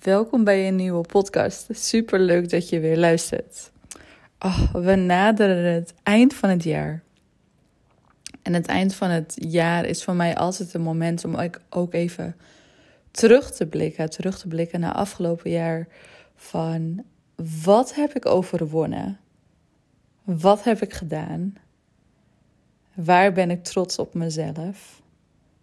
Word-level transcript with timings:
Welkom 0.00 0.44
bij 0.44 0.68
een 0.68 0.76
nieuwe 0.76 1.06
podcast. 1.06 1.66
Super 1.70 2.20
leuk 2.20 2.50
dat 2.50 2.68
je 2.68 2.80
weer 2.80 2.96
luistert. 2.96 3.70
Oh, 4.38 4.72
we 4.72 4.94
naderen 4.94 5.74
het 5.74 5.94
eind 6.02 6.34
van 6.34 6.48
het 6.50 6.64
jaar. 6.64 7.02
En 8.42 8.54
het 8.54 8.66
eind 8.66 8.94
van 8.94 9.10
het 9.10 9.36
jaar 9.48 9.84
is 9.84 10.04
voor 10.04 10.14
mij 10.14 10.36
altijd 10.36 10.74
een 10.74 10.80
moment 10.80 11.24
om 11.24 11.36
ook 11.70 11.94
even 11.94 12.36
terug 13.10 13.50
te 13.50 13.66
blikken. 13.66 14.10
Terug 14.10 14.38
te 14.38 14.48
blikken 14.48 14.80
naar 14.80 14.92
afgelopen 14.92 15.50
jaar. 15.50 15.88
Van 16.34 17.04
wat 17.64 17.94
heb 17.94 18.14
ik 18.14 18.26
overwonnen? 18.26 19.18
Wat 20.24 20.64
heb 20.64 20.82
ik 20.82 20.92
gedaan? 20.92 21.54
Waar 22.94 23.32
ben 23.32 23.50
ik 23.50 23.64
trots 23.64 23.98
op 23.98 24.14
mezelf? 24.14 25.02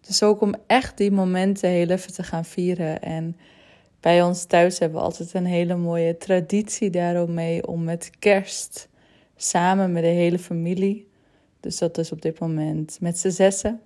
Dus 0.00 0.22
ook 0.22 0.40
om 0.40 0.54
echt 0.66 0.96
die 0.96 1.10
momenten 1.10 1.70
heel 1.70 1.88
even 1.88 2.12
te 2.12 2.22
gaan 2.22 2.44
vieren. 2.44 3.02
En 3.02 3.36
bij 4.00 4.22
ons 4.22 4.44
thuis 4.44 4.78
hebben 4.78 4.98
we 4.98 5.04
altijd 5.04 5.34
een 5.34 5.46
hele 5.46 5.76
mooie 5.76 6.16
traditie 6.16 6.90
daarom 6.90 7.34
mee 7.34 7.66
om 7.66 7.84
met 7.84 8.10
kerst 8.18 8.88
samen 9.36 9.92
met 9.92 10.02
de 10.02 10.08
hele 10.08 10.38
familie, 10.38 11.08
dus 11.60 11.78
dat 11.78 11.98
is 11.98 12.12
op 12.12 12.22
dit 12.22 12.38
moment 12.38 12.98
met 13.00 13.18
z'n 13.18 13.30
zessen, 13.30 13.80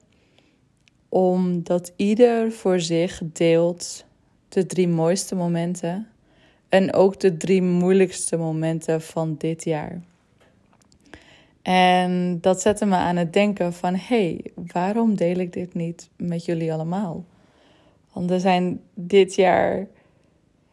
omdat 1.09 1.93
ieder 1.97 2.53
voor 2.53 2.81
zich 2.81 3.21
deelt 3.33 4.05
de 4.49 4.67
drie 4.67 4.89
mooiste 4.89 5.35
momenten 5.35 6.09
en 6.69 6.93
ook 6.93 7.21
de 7.21 7.37
drie 7.37 7.63
moeilijkste 7.63 8.37
momenten 8.37 9.03
van 9.03 9.35
dit 9.39 9.65
jaar. 9.65 10.01
En 11.63 12.41
dat 12.41 12.61
zette 12.61 12.87
me 12.87 12.95
aan 12.95 13.17
het 13.17 13.33
denken 13.33 13.73
van, 13.73 13.95
hey, 13.95 14.45
waarom 14.55 15.15
deel 15.15 15.37
ik 15.37 15.53
dit 15.53 15.75
niet 15.75 16.09
met 16.17 16.45
jullie 16.45 16.73
allemaal? 16.73 17.25
Want 18.13 18.31
er 18.31 18.41
zijn 18.41 18.81
dit 18.95 19.35
jaar 19.35 19.87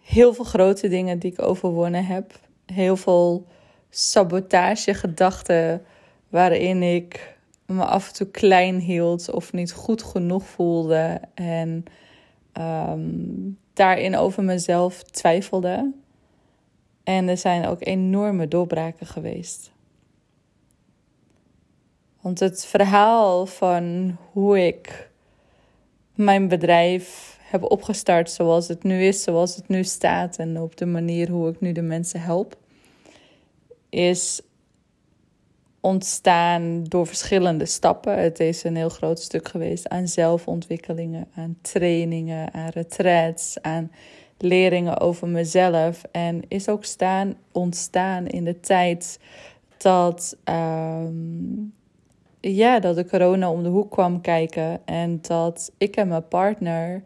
heel 0.10 0.34
veel 0.34 0.46
grote 0.46 0.88
dingen 0.88 1.20
die 1.20 1.32
ik 1.32 1.42
overwonnen 1.42 2.06
heb. 2.06 2.40
Heel 2.66 2.98
veel 2.98 3.46
sabotagegedachten 3.90 5.86
waarin 6.30 6.84
ik 6.84 7.38
me 7.66 7.86
af 7.86 8.08
en 8.08 8.14
toe 8.14 8.28
klein 8.28 8.80
hield 8.80 9.32
of 9.32 9.54
niet 9.54 9.72
goed 9.72 10.04
genoeg 10.04 10.44
voelde. 10.44 11.22
En 11.34 11.84
ehm, 12.52 13.00
daarin 13.74 14.18
over 14.18 14.44
mezelf 14.44 15.04
twijfelde. 15.04 15.94
En 17.04 17.28
er 17.28 17.38
zijn 17.38 17.66
ook 17.66 17.86
enorme 17.86 18.48
doorbraken 18.48 19.06
geweest. 19.06 19.72
Want 22.22 22.40
het 22.40 22.66
verhaal 22.66 23.46
van 23.46 24.18
hoe 24.32 24.66
ik 24.66 25.10
mijn 26.16 26.48
bedrijf 26.48 27.39
heb 27.50 27.64
opgestart 27.64 28.32
zoals 28.32 28.68
het 28.68 28.84
nu 28.84 29.04
is, 29.04 29.24
zoals 29.24 29.56
het 29.56 29.68
nu 29.68 29.84
staat 29.84 30.38
en 30.38 30.62
op 30.62 30.78
de 30.78 30.86
manier 30.86 31.30
hoe 31.30 31.50
ik 31.50 31.60
nu 31.60 31.72
de 31.72 31.82
mensen 31.82 32.22
help, 32.22 32.58
is 33.90 34.42
ontstaan 35.80 36.84
door 36.84 37.08
verschillende 37.08 37.66
stappen. 37.66 38.20
Het 38.20 38.40
is 38.40 38.64
een 38.64 38.76
heel 38.76 38.90
groot 38.90 39.20
stuk 39.20 39.48
geweest 39.48 39.88
aan 39.88 40.08
zelfontwikkelingen, 40.08 41.28
aan 41.36 41.58
trainingen, 41.62 42.54
aan 42.54 42.70
retreats, 42.70 43.62
aan 43.62 43.92
leringen 44.38 45.00
over 45.00 45.28
mezelf. 45.28 46.04
En 46.12 46.42
is 46.48 46.70
ook 46.70 46.86
staan, 46.86 47.36
ontstaan 47.52 48.28
in 48.28 48.44
de 48.44 48.60
tijd 48.60 49.20
dat 49.78 50.38
um, 50.46 51.74
ja, 52.40 52.80
dat 52.80 52.96
de 52.96 53.06
corona 53.06 53.52
om 53.52 53.64
de 53.64 53.70
hoek 53.70 53.92
kwam 53.92 54.22
kijken 54.22 54.82
en 54.86 55.20
dat 55.22 55.72
ik 55.78 55.96
en 55.96 56.08
mijn 56.08 56.28
partner 56.28 57.04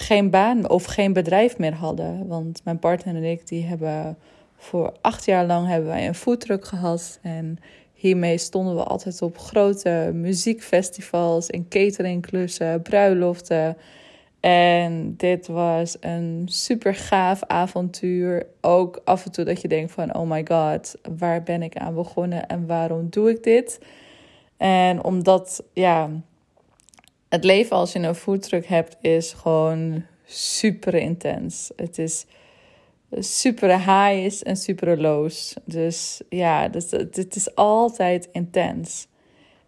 geen 0.00 0.30
baan 0.30 0.68
of 0.68 0.84
geen 0.84 1.12
bedrijf 1.12 1.58
meer 1.58 1.74
hadden. 1.74 2.26
Want 2.26 2.60
mijn 2.64 2.78
partner 2.78 3.14
en 3.16 3.24
ik 3.24 3.46
die 3.46 3.64
hebben 3.64 4.18
voor 4.56 4.92
acht 5.00 5.24
jaar 5.24 5.46
lang 5.46 5.68
hebben 5.68 5.88
wij 5.88 6.06
een 6.06 6.14
foodtruck 6.14 6.64
gehad 6.64 7.18
en 7.22 7.58
hiermee 7.94 8.38
stonden 8.38 8.74
we 8.74 8.82
altijd 8.82 9.22
op 9.22 9.38
grote 9.38 10.10
muziekfestivals 10.14 11.46
en 11.50 11.68
cateringklussen, 11.68 12.82
bruiloften. 12.82 13.76
En 14.40 15.14
dit 15.16 15.46
was 15.46 15.96
een 16.00 16.42
super 16.44 16.94
gaaf 16.94 17.42
avontuur. 17.44 18.46
Ook 18.60 19.00
af 19.04 19.24
en 19.24 19.32
toe 19.32 19.44
dat 19.44 19.60
je 19.60 19.68
denkt 19.68 19.92
van 19.92 20.14
oh 20.14 20.30
my 20.30 20.46
god, 20.46 20.94
waar 21.18 21.42
ben 21.42 21.62
ik 21.62 21.76
aan 21.76 21.94
begonnen 21.94 22.46
en 22.46 22.66
waarom 22.66 23.06
doe 23.10 23.30
ik 23.30 23.42
dit? 23.42 23.80
En 24.56 25.04
omdat, 25.04 25.64
ja, 25.72 26.10
het 27.30 27.44
leven 27.44 27.76
als 27.76 27.92
je 27.92 27.98
een 27.98 28.14
foodtruck 28.14 28.66
hebt 28.66 28.96
is 29.00 29.32
gewoon 29.32 30.04
super 30.24 30.94
intens. 30.94 31.70
Het 31.76 31.98
is 31.98 32.26
super 33.10 33.78
highs 33.78 34.42
en 34.42 34.56
super 34.56 35.00
lows. 35.00 35.54
Dus 35.64 36.20
ja, 36.28 36.68
dus, 36.68 36.90
het 36.90 37.36
is 37.36 37.54
altijd 37.54 38.28
intens. 38.32 39.08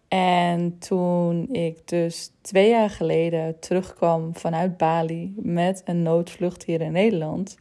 En 0.07 0.77
toen 0.79 1.53
ik 1.53 1.87
dus 1.87 2.31
twee 2.41 2.69
jaar 2.69 2.89
geleden 2.89 3.59
terugkwam 3.59 4.35
vanuit 4.35 4.77
Bali 4.77 5.33
met 5.37 5.81
een 5.85 6.01
noodvlucht 6.01 6.63
hier 6.63 6.81
in 6.81 6.91
Nederland 6.91 7.57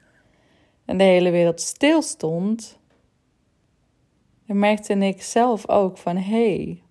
en 0.84 0.98
de 0.98 1.04
hele 1.04 1.30
wereld 1.30 1.60
stilstond, 1.60 2.78
merkte 4.46 4.94
ik 4.94 5.22
zelf 5.22 5.68
ook 5.68 5.98
van 5.98 6.16
hé, 6.16 6.54
hey, 6.54 6.82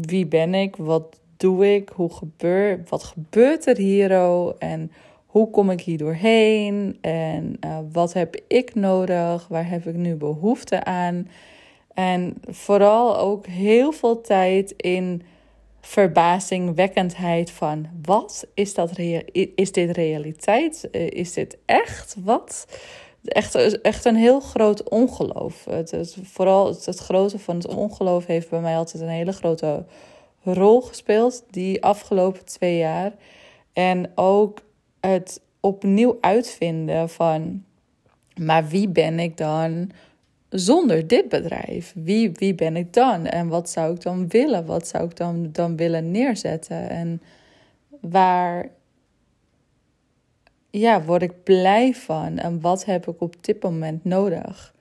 wie 0.00 0.26
ben 0.26 0.54
ik? 0.54 0.76
Wat 0.76 1.20
doe 1.36 1.74
ik? 1.74 1.88
Hoe 1.88 2.12
gebeurt, 2.12 2.88
wat 2.88 3.02
gebeurt 3.02 3.66
er 3.66 3.76
hier? 3.76 4.10
En 4.58 4.92
hoe 5.26 5.50
kom 5.50 5.70
ik 5.70 5.80
hier 5.80 5.98
doorheen? 5.98 6.98
En 7.00 7.56
uh, 7.64 7.78
wat 7.92 8.12
heb 8.12 8.36
ik 8.48 8.74
nodig? 8.74 9.48
Waar 9.48 9.68
heb 9.68 9.86
ik 9.86 9.94
nu 9.94 10.14
behoefte 10.14 10.84
aan? 10.84 11.28
En 11.94 12.34
vooral 12.48 13.18
ook 13.18 13.46
heel 13.46 13.92
veel 13.92 14.20
tijd 14.20 14.74
in 14.76 15.22
verbazingwekkendheid 15.80 17.50
van 17.50 17.86
wat 18.02 18.46
is 18.54 18.74
dat 18.74 18.98
is 19.54 19.72
dit 19.72 19.90
realiteit? 19.90 20.90
Eh, 20.90 21.10
is 21.10 21.32
dit 21.32 21.58
echt? 21.64 22.16
Wat? 22.24 22.66
Echt, 23.24 23.80
echt 23.80 24.04
een 24.04 24.16
heel 24.16 24.40
groot 24.40 24.88
ongeloof. 24.88 25.64
Het, 25.64 26.16
vooral 26.22 26.66
het, 26.66 26.86
het 26.86 26.98
grote 26.98 27.38
van 27.38 27.56
het 27.56 27.66
ongeloof 27.66 28.26
heeft 28.26 28.50
bij 28.50 28.60
mij 28.60 28.76
altijd 28.76 29.02
een 29.02 29.08
hele 29.08 29.32
grote 29.32 29.84
rol 30.42 30.80
gespeeld 30.80 31.44
die 31.50 31.82
afgelopen 31.82 32.44
twee 32.44 32.76
jaar. 32.76 33.12
En 33.72 34.10
ook 34.14 34.60
het 35.00 35.40
opnieuw 35.60 36.18
uitvinden 36.20 37.08
van, 37.08 37.64
maar 38.40 38.68
wie 38.68 38.88
ben 38.88 39.18
ik 39.18 39.36
dan 39.36 39.90
zonder 40.48 41.06
dit 41.06 41.28
bedrijf? 41.28 41.92
Wie, 41.96 42.32
wie 42.32 42.54
ben 42.54 42.76
ik 42.76 42.92
dan? 42.92 43.26
En 43.26 43.48
wat 43.48 43.70
zou 43.70 43.94
ik 43.94 44.02
dan 44.02 44.28
willen? 44.28 44.66
Wat 44.66 44.88
zou 44.88 45.04
ik 45.04 45.16
dan, 45.16 45.48
dan 45.52 45.76
willen 45.76 46.10
neerzetten? 46.10 46.88
En 46.88 47.22
waar 48.00 48.70
ja, 50.72 51.02
word 51.02 51.22
ik 51.22 51.42
blij 51.42 51.94
van? 51.94 52.38
En 52.38 52.60
wat 52.60 52.84
heb 52.84 53.08
ik 53.08 53.20
op 53.20 53.44
dit 53.44 53.62
moment 53.62 54.04
nodig? 54.04 54.74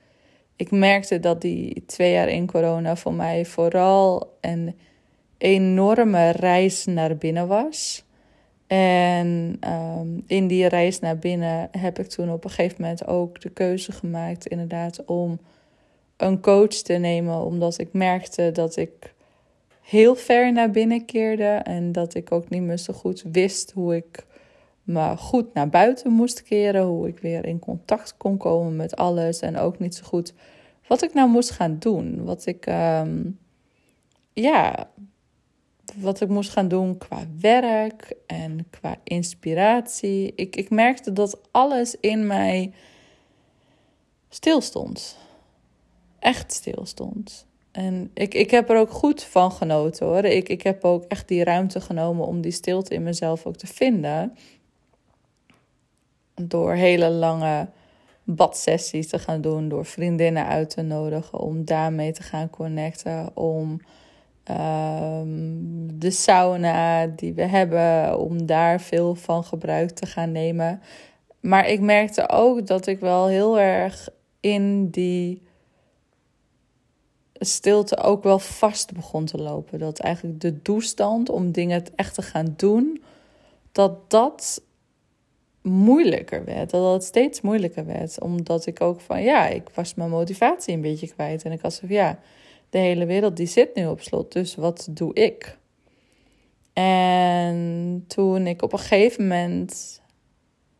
Ik 0.55 0.71
merkte 0.71 1.19
dat 1.19 1.41
die 1.41 1.83
twee 1.85 2.11
jaar 2.11 2.29
in 2.29 2.45
corona 2.47 2.95
voor 2.95 3.13
mij 3.13 3.45
vooral 3.45 4.37
een 4.41 4.75
enorme 5.37 6.29
reis 6.29 6.85
naar 6.85 7.17
binnen 7.17 7.47
was. 7.47 8.03
En 8.67 9.57
ehm, 9.59 10.07
in 10.27 10.47
die 10.47 10.67
reis 10.67 10.99
naar 10.99 11.17
binnen 11.17 11.67
heb 11.71 11.99
ik 11.99 12.07
toen 12.07 12.31
op 12.31 12.43
een 12.43 12.49
gegeven 12.49 12.81
moment 12.81 13.07
ook 13.07 13.41
de 13.41 13.49
keuze 13.49 13.91
gemaakt, 13.91 14.47
inderdaad, 14.47 15.05
om 15.05 15.39
een 16.17 16.41
coach 16.41 16.67
te 16.67 16.93
nemen. 16.93 17.43
Omdat 17.45 17.79
ik 17.79 17.93
merkte 17.93 18.51
dat 18.51 18.75
ik 18.75 19.13
heel 19.81 20.15
ver 20.15 20.51
naar 20.51 20.71
binnen 20.71 21.05
keerde 21.05 21.43
en 21.63 21.91
dat 21.91 22.13
ik 22.13 22.31
ook 22.31 22.49
niet 22.49 22.61
meer 22.61 22.77
zo 22.77 22.93
goed 22.93 23.23
wist 23.31 23.71
hoe 23.71 23.95
ik 23.95 24.25
me 24.83 25.17
goed 25.17 25.53
naar 25.53 25.69
buiten 25.69 26.11
moest 26.11 26.43
keren. 26.43 26.83
Hoe 26.83 27.07
ik 27.07 27.19
weer 27.19 27.45
in 27.45 27.59
contact 27.59 28.17
kon 28.17 28.37
komen 28.37 28.75
met 28.75 28.95
alles. 28.95 29.39
En 29.39 29.57
ook 29.57 29.79
niet 29.79 29.95
zo 29.95 30.03
goed 30.03 30.33
wat 30.87 31.03
ik 31.03 31.13
nou 31.13 31.29
moest 31.29 31.51
gaan 31.51 31.79
doen. 31.79 32.23
Wat 32.23 32.45
ik, 32.45 32.65
um, 32.65 33.39
ja, 34.33 34.89
wat 35.95 36.21
ik 36.21 36.29
moest 36.29 36.49
gaan 36.49 36.67
doen 36.67 36.97
qua 36.97 37.25
werk 37.39 38.13
en 38.27 38.67
qua 38.69 38.95
inspiratie. 39.03 40.33
Ik, 40.35 40.55
ik 40.55 40.69
merkte 40.69 41.13
dat 41.13 41.39
alles 41.51 41.95
in 41.99 42.27
mij 42.27 42.73
stilstond. 44.29 45.17
Echt 46.19 46.53
stilstond. 46.53 47.45
En 47.71 48.11
ik, 48.13 48.33
ik 48.33 48.51
heb 48.51 48.69
er 48.69 48.77
ook 48.77 48.91
goed 48.91 49.23
van 49.23 49.51
genoten 49.51 50.05
hoor. 50.05 50.23
Ik, 50.23 50.49
ik 50.49 50.61
heb 50.61 50.83
ook 50.83 51.03
echt 51.03 51.27
die 51.27 51.43
ruimte 51.43 51.81
genomen 51.81 52.25
om 52.25 52.41
die 52.41 52.51
stilte 52.51 52.93
in 52.93 53.03
mezelf 53.03 53.45
ook 53.45 53.55
te 53.55 53.67
vinden. 53.67 54.37
Door 56.35 56.73
hele 56.73 57.09
lange 57.09 57.67
badsessies 58.23 59.07
te 59.07 59.19
gaan 59.19 59.41
doen, 59.41 59.69
door 59.69 59.85
vriendinnen 59.85 60.45
uit 60.45 60.69
te 60.69 60.81
nodigen 60.81 61.39
om 61.39 61.65
daarmee 61.65 62.11
te 62.11 62.23
gaan 62.23 62.49
connecten, 62.49 63.35
om 63.35 63.81
ehm, 64.43 65.27
de 65.93 66.11
sauna 66.11 67.07
die 67.07 67.33
we 67.33 67.45
hebben, 67.45 68.19
om 68.19 68.45
daar 68.45 68.81
veel 68.81 69.15
van 69.15 69.43
gebruik 69.43 69.89
te 69.89 70.05
gaan 70.05 70.31
nemen. 70.31 70.81
Maar 71.39 71.67
ik 71.67 71.79
merkte 71.79 72.29
ook 72.29 72.67
dat 72.67 72.87
ik 72.87 72.99
wel 72.99 73.27
heel 73.27 73.59
erg 73.59 74.09
in 74.39 74.89
die 74.89 75.41
stilte 77.33 77.97
ook 77.97 78.23
wel 78.23 78.39
vast 78.39 78.93
begon 78.93 79.25
te 79.25 79.37
lopen. 79.37 79.79
Dat 79.79 79.99
eigenlijk 79.99 80.39
de 80.39 80.61
toestand 80.61 81.29
om 81.29 81.51
dingen 81.51 81.83
echt 81.95 82.13
te 82.13 82.21
gaan 82.21 82.53
doen, 82.55 83.03
dat 83.71 84.09
dat 84.09 84.61
moeilijker 85.61 86.45
werd. 86.45 86.69
Dat 86.69 86.93
het 86.93 87.03
steeds 87.03 87.41
moeilijker 87.41 87.85
werd. 87.85 88.21
Omdat 88.21 88.65
ik 88.65 88.81
ook 88.81 89.01
van, 89.01 89.23
ja, 89.23 89.47
ik 89.47 89.69
was 89.73 89.93
mijn 89.93 90.09
motivatie 90.09 90.73
een 90.73 90.81
beetje 90.81 91.13
kwijt. 91.13 91.43
En 91.43 91.51
ik 91.51 91.59
zo 91.61 91.69
van, 91.69 91.89
ja, 91.89 92.19
de 92.69 92.77
hele 92.77 93.05
wereld 93.05 93.37
die 93.37 93.47
zit 93.47 93.75
nu 93.75 93.87
op 93.87 94.01
slot. 94.01 94.31
Dus 94.31 94.55
wat 94.55 94.87
doe 94.91 95.13
ik? 95.13 95.57
En 96.73 98.03
toen 98.07 98.47
ik 98.47 98.61
op 98.61 98.73
een 98.73 98.79
gegeven 98.79 99.27
moment, 99.27 100.01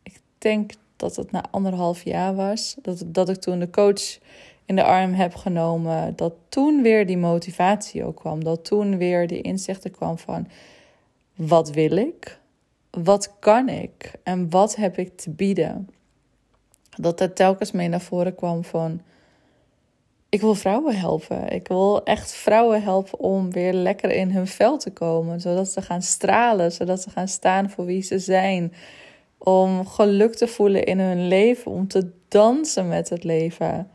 ik 0.02 0.20
denk 0.38 0.72
dat 0.96 1.16
het 1.16 1.30
na 1.30 1.44
anderhalf 1.50 2.04
jaar 2.04 2.34
was, 2.34 2.76
dat, 2.82 3.02
dat 3.06 3.28
ik 3.28 3.36
toen 3.36 3.58
de 3.58 3.70
coach 3.70 4.18
in 4.66 4.76
de 4.76 4.84
arm 4.84 5.12
heb 5.12 5.34
genomen, 5.34 6.16
dat 6.16 6.34
toen 6.48 6.82
weer 6.82 7.06
die 7.06 7.18
motivatie 7.18 8.04
ook 8.04 8.16
kwam. 8.16 8.44
Dat 8.44 8.64
toen 8.64 8.98
weer 8.98 9.26
die 9.26 9.40
inzichten 9.40 9.90
kwam 9.90 10.18
van, 10.18 10.48
wat 11.34 11.70
wil 11.70 11.96
ik? 11.96 12.40
Wat 13.00 13.38
kan 13.38 13.68
ik 13.68 14.12
en 14.22 14.50
wat 14.50 14.76
heb 14.76 14.98
ik 14.98 15.16
te 15.16 15.30
bieden? 15.30 15.88
Dat 16.96 17.20
er 17.20 17.32
telkens 17.32 17.72
mee 17.72 17.88
naar 17.88 18.00
voren 18.00 18.34
kwam 18.34 18.64
van, 18.64 19.00
ik 20.28 20.40
wil 20.40 20.54
vrouwen 20.54 20.98
helpen. 20.98 21.48
Ik 21.48 21.68
wil 21.68 22.04
echt 22.04 22.32
vrouwen 22.32 22.82
helpen 22.82 23.18
om 23.18 23.50
weer 23.50 23.72
lekker 23.72 24.10
in 24.10 24.30
hun 24.30 24.46
vel 24.46 24.78
te 24.78 24.90
komen, 24.90 25.40
zodat 25.40 25.68
ze 25.68 25.82
gaan 25.82 26.02
stralen, 26.02 26.72
zodat 26.72 27.02
ze 27.02 27.10
gaan 27.10 27.28
staan 27.28 27.70
voor 27.70 27.84
wie 27.84 28.02
ze 28.02 28.18
zijn, 28.18 28.72
om 29.38 29.86
geluk 29.86 30.34
te 30.34 30.46
voelen 30.46 30.84
in 30.84 30.98
hun 30.98 31.28
leven, 31.28 31.70
om 31.70 31.88
te 31.88 32.10
dansen 32.28 32.88
met 32.88 33.08
het 33.08 33.24
leven. 33.24 33.90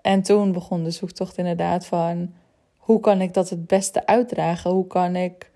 En 0.00 0.22
toen 0.22 0.52
begon 0.52 0.84
de 0.84 0.90
zoektocht 0.90 1.36
inderdaad 1.36 1.86
van, 1.86 2.32
hoe 2.76 3.00
kan 3.00 3.20
ik 3.20 3.34
dat 3.34 3.50
het 3.50 3.66
beste 3.66 4.06
uitdragen? 4.06 4.70
Hoe 4.70 4.86
kan 4.86 5.16
ik 5.16 5.50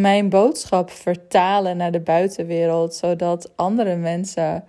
mijn 0.00 0.28
boodschap 0.28 0.90
vertalen 0.90 1.76
naar 1.76 1.92
de 1.92 2.00
buitenwereld, 2.00 2.94
zodat 2.94 3.50
andere 3.56 3.96
mensen 3.96 4.64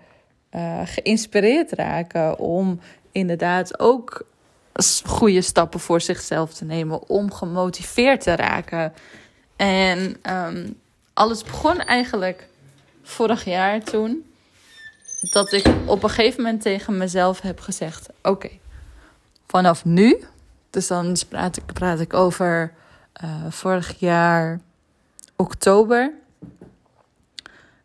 uh, 0.51 0.81
geïnspireerd 0.85 1.71
raken 1.71 2.39
om 2.39 2.79
inderdaad 3.11 3.79
ook 3.79 4.25
goede 5.05 5.41
stappen 5.41 5.79
voor 5.79 6.01
zichzelf 6.01 6.53
te 6.53 6.65
nemen, 6.65 7.09
om 7.09 7.31
gemotiveerd 7.31 8.21
te 8.21 8.35
raken. 8.35 8.93
En 9.55 10.17
um, 10.29 10.79
alles 11.13 11.43
begon 11.43 11.77
eigenlijk 11.77 12.47
vorig 13.03 13.45
jaar 13.45 13.83
toen. 13.83 14.25
Dat 15.31 15.51
ik 15.51 15.65
op 15.85 16.03
een 16.03 16.09
gegeven 16.09 16.43
moment 16.43 16.61
tegen 16.61 16.97
mezelf 16.97 17.41
heb 17.41 17.59
gezegd: 17.59 18.09
Oké, 18.21 18.49
vanaf 19.47 19.85
nu, 19.85 20.23
dus 20.69 20.87
dan 20.87 21.17
praat 21.29 21.57
ik, 21.57 21.65
praat 21.65 21.99
ik 21.99 22.13
over 22.13 22.73
uh, 23.23 23.45
vorig 23.49 23.99
jaar 23.99 24.59
oktober 25.43 26.13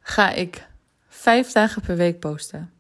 ga 0.00 0.30
ik 0.30 0.66
vijf 1.08 1.52
dagen 1.52 1.82
per 1.82 1.96
week 1.96 2.18
posten. 2.18 2.72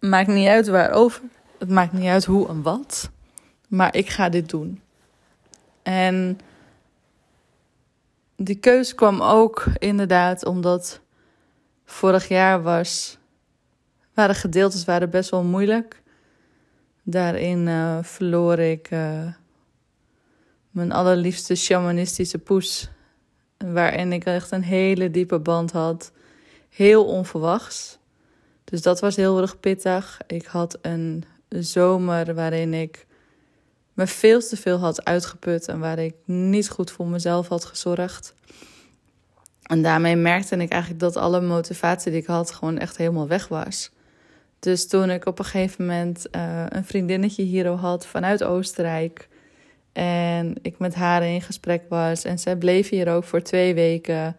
Maakt 0.00 0.28
niet 0.28 0.48
uit 0.48 0.68
waarover. 0.68 1.22
Het 1.58 1.68
maakt 1.68 1.92
niet 1.92 2.08
uit 2.08 2.24
hoe 2.24 2.48
en 2.48 2.62
wat. 2.62 3.10
Maar 3.68 3.96
ik 3.96 4.08
ga 4.08 4.28
dit 4.28 4.48
doen. 4.48 4.80
En 5.82 6.38
die 8.36 8.58
keus 8.58 8.94
kwam 8.94 9.22
ook 9.22 9.64
inderdaad 9.78 10.44
omdat 10.44 11.00
vorig 11.84 12.28
jaar 12.28 12.62
was. 12.62 13.18
Waren 14.14 14.34
gedeeltes 14.34 14.84
waren 14.84 15.10
best 15.10 15.30
wel 15.30 15.42
moeilijk. 15.42 16.02
Daarin 17.02 17.66
uh, 17.66 17.98
verloor 18.02 18.58
ik 18.58 18.90
uh, 18.90 19.26
mijn 20.70 20.92
allerliefste 20.92 21.54
shamanistische 21.54 22.38
poes. 22.38 22.88
Waarin 23.56 24.12
ik 24.12 24.24
echt 24.24 24.50
een 24.50 24.62
hele 24.62 25.10
diepe 25.10 25.38
band 25.38 25.72
had. 25.72 26.12
Heel 26.68 27.04
onverwachts. 27.04 27.98
Dus 28.64 28.82
dat 28.82 29.00
was 29.00 29.16
heel 29.16 29.40
erg 29.40 29.60
pittig. 29.60 30.20
Ik 30.26 30.46
had 30.46 30.78
een 30.82 31.24
zomer 31.48 32.34
waarin 32.34 32.74
ik 32.74 33.06
me 33.92 34.06
veel 34.06 34.40
te 34.40 34.56
veel 34.56 34.78
had 34.78 35.04
uitgeput 35.04 35.68
en 35.68 35.78
waar 35.78 35.98
ik 35.98 36.14
niet 36.24 36.68
goed 36.70 36.90
voor 36.90 37.06
mezelf 37.06 37.48
had 37.48 37.64
gezorgd. 37.64 38.34
En 39.62 39.82
daarmee 39.82 40.16
merkte 40.16 40.56
ik 40.56 40.70
eigenlijk 40.70 41.00
dat 41.00 41.16
alle 41.16 41.40
motivatie 41.40 42.12
die 42.12 42.20
ik 42.20 42.26
had 42.26 42.50
gewoon 42.50 42.78
echt 42.78 42.96
helemaal 42.96 43.28
weg 43.28 43.48
was. 43.48 43.90
Dus 44.58 44.88
toen 44.88 45.10
ik 45.10 45.26
op 45.26 45.38
een 45.38 45.44
gegeven 45.44 45.86
moment 45.86 46.26
uh, 46.36 46.64
een 46.68 46.84
vriendinnetje 46.84 47.42
hier 47.42 47.66
had 47.66 48.06
vanuit 48.06 48.44
Oostenrijk, 48.44 49.28
en 49.92 50.54
ik 50.62 50.78
met 50.78 50.94
haar 50.94 51.22
in 51.22 51.42
gesprek 51.42 51.82
was. 51.88 52.24
En 52.24 52.38
zij 52.38 52.56
bleef 52.56 52.88
hier 52.88 53.12
ook 53.12 53.24
voor 53.24 53.42
twee 53.42 53.74
weken. 53.74 54.36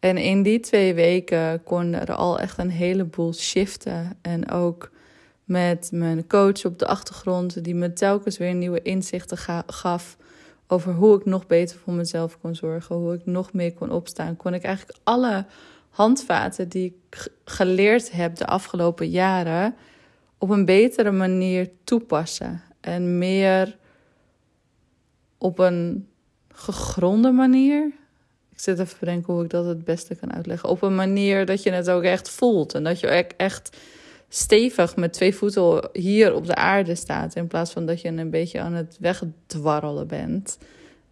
En 0.00 0.16
in 0.16 0.42
die 0.42 0.60
twee 0.60 0.94
weken 0.94 1.62
kon 1.62 1.92
er 1.92 2.14
al 2.14 2.38
echt 2.38 2.58
een 2.58 2.70
heleboel 2.70 3.34
shiften. 3.34 4.18
En 4.22 4.50
ook 4.50 4.90
met 5.44 5.90
mijn 5.92 6.26
coach 6.26 6.64
op 6.64 6.78
de 6.78 6.86
achtergrond, 6.86 7.64
die 7.64 7.74
me 7.74 7.92
telkens 7.92 8.38
weer 8.38 8.54
nieuwe 8.54 8.82
inzichten 8.82 9.64
gaf 9.66 10.16
over 10.66 10.92
hoe 10.92 11.16
ik 11.18 11.24
nog 11.24 11.46
beter 11.46 11.78
voor 11.78 11.92
mezelf 11.92 12.38
kon 12.40 12.54
zorgen, 12.54 12.96
hoe 12.96 13.14
ik 13.14 13.26
nog 13.26 13.52
meer 13.52 13.72
kon 13.72 13.90
opstaan, 13.90 14.36
kon 14.36 14.54
ik 14.54 14.62
eigenlijk 14.62 14.98
alle 15.02 15.44
handvaten 15.90 16.68
die 16.68 16.84
ik 16.84 17.30
geleerd 17.44 18.12
heb 18.12 18.36
de 18.36 18.46
afgelopen 18.46 19.08
jaren 19.08 19.74
op 20.38 20.50
een 20.50 20.64
betere 20.64 21.10
manier 21.10 21.70
toepassen 21.84 22.62
en 22.80 23.18
meer 23.18 23.76
op 25.42 25.58
een 25.58 26.08
gegronde 26.48 27.30
manier. 27.30 27.92
Ik 28.50 28.60
zit 28.60 28.78
even 28.78 28.92
te 28.92 28.96
bedenken 29.00 29.32
hoe 29.32 29.44
ik 29.44 29.50
dat 29.50 29.64
het 29.64 29.84
beste 29.84 30.14
kan 30.14 30.32
uitleggen. 30.32 30.68
Op 30.68 30.82
een 30.82 30.94
manier 30.94 31.46
dat 31.46 31.62
je 31.62 31.70
het 31.70 31.90
ook 31.90 32.02
echt 32.02 32.30
voelt. 32.30 32.74
En 32.74 32.84
dat 32.84 33.00
je 33.00 33.06
echt 33.36 33.76
stevig 34.28 34.96
met 34.96 35.12
twee 35.12 35.34
voeten 35.34 35.88
hier 35.92 36.34
op 36.34 36.46
de 36.46 36.54
aarde 36.54 36.94
staat. 36.94 37.36
In 37.36 37.46
plaats 37.46 37.72
van 37.72 37.86
dat 37.86 38.00
je 38.00 38.08
een 38.08 38.30
beetje 38.30 38.60
aan 38.60 38.72
het 38.72 38.96
wegdwarrelen 39.00 40.06
bent. 40.06 40.58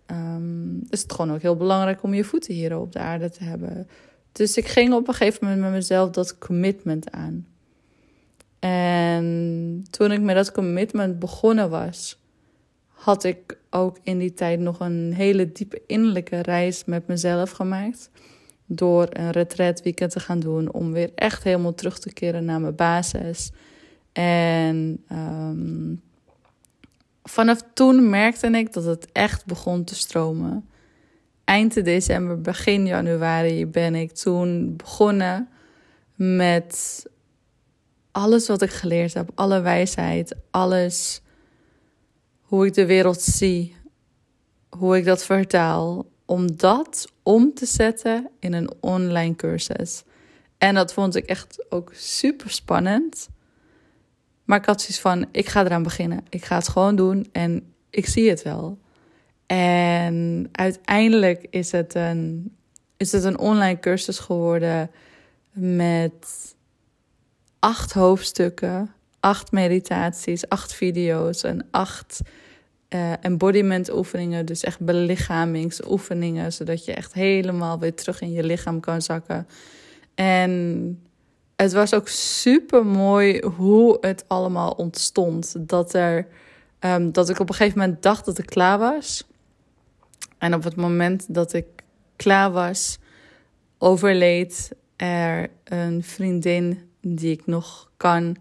Um, 0.06 0.82
is 0.88 1.02
het 1.02 1.12
gewoon 1.12 1.32
ook 1.32 1.42
heel 1.42 1.56
belangrijk 1.56 2.02
om 2.02 2.14
je 2.14 2.24
voeten 2.24 2.54
hier 2.54 2.78
op 2.78 2.92
de 2.92 2.98
aarde 2.98 3.30
te 3.30 3.44
hebben. 3.44 3.88
Dus 4.32 4.56
ik 4.56 4.66
ging 4.66 4.92
op 4.92 5.08
een 5.08 5.14
gegeven 5.14 5.44
moment 5.44 5.62
met 5.62 5.72
mezelf 5.72 6.10
dat 6.10 6.38
commitment 6.38 7.10
aan. 7.10 7.46
En 8.58 9.84
toen 9.90 10.12
ik 10.12 10.20
met 10.20 10.34
dat 10.34 10.52
commitment 10.52 11.18
begonnen 11.18 11.70
was, 11.70 12.19
had 13.00 13.24
ik 13.24 13.58
ook 13.70 13.98
in 14.02 14.18
die 14.18 14.34
tijd 14.34 14.60
nog 14.60 14.80
een 14.80 15.12
hele 15.14 15.52
diepe 15.52 15.82
innerlijke 15.86 16.40
reis 16.40 16.84
met 16.84 17.06
mezelf 17.06 17.50
gemaakt. 17.50 18.10
Door 18.66 19.06
een 19.10 19.30
retreat 19.30 19.82
weekend 19.82 20.10
te 20.10 20.20
gaan 20.20 20.40
doen. 20.40 20.72
Om 20.72 20.92
weer 20.92 21.10
echt 21.14 21.42
helemaal 21.42 21.74
terug 21.74 21.98
te 21.98 22.12
keren 22.12 22.44
naar 22.44 22.60
mijn 22.60 22.74
basis. 22.74 23.50
En 24.12 25.04
ehm, 25.08 25.94
vanaf 27.22 27.62
toen 27.74 28.10
merkte 28.10 28.46
ik 28.46 28.72
dat 28.72 28.84
het 28.84 29.12
echt 29.12 29.46
begon 29.46 29.84
te 29.84 29.94
stromen. 29.94 30.68
Eind 31.44 31.84
december, 31.84 32.40
begin 32.40 32.86
januari 32.86 33.66
ben 33.66 33.94
ik 33.94 34.12
toen 34.12 34.76
begonnen 34.76 35.48
met 36.14 37.06
alles 38.12 38.46
wat 38.48 38.62
ik 38.62 38.70
geleerd 38.70 39.14
heb. 39.14 39.30
Alle 39.34 39.60
wijsheid, 39.60 40.36
alles 40.50 41.22
hoe 42.50 42.66
ik 42.66 42.74
de 42.74 42.86
wereld 42.86 43.22
zie, 43.22 43.76
hoe 44.68 44.96
ik 44.96 45.04
dat 45.04 45.24
vertaal, 45.24 46.06
om 46.24 46.56
dat 46.56 47.12
om 47.22 47.54
te 47.54 47.66
zetten 47.66 48.28
in 48.38 48.52
een 48.52 48.70
online 48.80 49.36
cursus. 49.36 50.02
En 50.58 50.74
dat 50.74 50.92
vond 50.92 51.16
ik 51.16 51.26
echt 51.26 51.64
ook 51.68 51.92
super 51.94 52.50
spannend. 52.50 53.28
Maar 54.44 54.58
ik 54.58 54.64
had 54.64 54.80
zoiets 54.80 55.00
van: 55.00 55.26
ik 55.32 55.48
ga 55.48 55.64
eraan 55.64 55.82
beginnen. 55.82 56.24
Ik 56.28 56.44
ga 56.44 56.56
het 56.56 56.68
gewoon 56.68 56.96
doen 56.96 57.28
en 57.32 57.72
ik 57.90 58.06
zie 58.06 58.28
het 58.28 58.42
wel. 58.42 58.78
En 59.46 60.48
uiteindelijk 60.52 61.46
is 61.50 61.72
het 61.72 61.94
een, 61.94 62.54
is 62.96 63.12
het 63.12 63.24
een 63.24 63.38
online 63.38 63.80
cursus 63.80 64.18
geworden 64.18 64.90
met 65.52 66.54
acht 67.58 67.92
hoofdstukken, 67.92 68.94
acht 69.20 69.52
meditaties, 69.52 70.48
acht 70.48 70.74
video's 70.74 71.42
en 71.42 71.66
acht 71.70 72.20
uh, 72.88 73.12
embodiment 73.20 73.92
oefeningen. 73.92 74.46
Dus 74.46 74.62
echt 74.62 74.80
belichamingsoefeningen, 74.80 76.52
zodat 76.52 76.84
je 76.84 76.94
echt 76.94 77.12
helemaal 77.12 77.78
weer 77.78 77.94
terug 77.94 78.20
in 78.20 78.32
je 78.32 78.44
lichaam 78.44 78.80
kan 78.80 79.02
zakken. 79.02 79.46
En 80.14 81.02
het 81.56 81.72
was 81.72 81.94
ook 81.94 82.08
super 82.08 82.86
mooi 82.86 83.40
hoe 83.40 83.96
het 84.00 84.24
allemaal 84.26 84.70
ontstond. 84.70 85.54
Dat, 85.58 85.94
er, 85.94 86.26
um, 86.80 87.12
dat 87.12 87.28
ik 87.28 87.38
op 87.38 87.48
een 87.48 87.54
gegeven 87.54 87.78
moment 87.78 88.02
dacht 88.02 88.24
dat 88.24 88.38
ik 88.38 88.46
klaar 88.46 88.78
was. 88.78 89.24
En 90.38 90.54
op 90.54 90.64
het 90.64 90.76
moment 90.76 91.34
dat 91.34 91.52
ik 91.52 91.66
klaar 92.16 92.50
was, 92.50 92.98
overleed 93.78 94.70
er 94.96 95.50
een 95.64 96.02
vriendin 96.02 96.90
die 97.00 97.32
ik 97.32 97.46
nog 97.46 97.90
kan, 97.96 98.36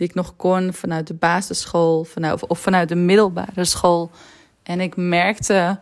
die 0.00 0.08
ik 0.08 0.14
nog 0.14 0.36
kon 0.36 0.72
vanuit 0.72 1.06
de 1.06 1.14
basisschool 1.14 2.04
vanuit, 2.04 2.46
of 2.46 2.58
vanuit 2.58 2.88
de 2.88 2.94
middelbare 2.94 3.64
school. 3.64 4.10
En 4.62 4.80
ik 4.80 4.96
merkte 4.96 5.78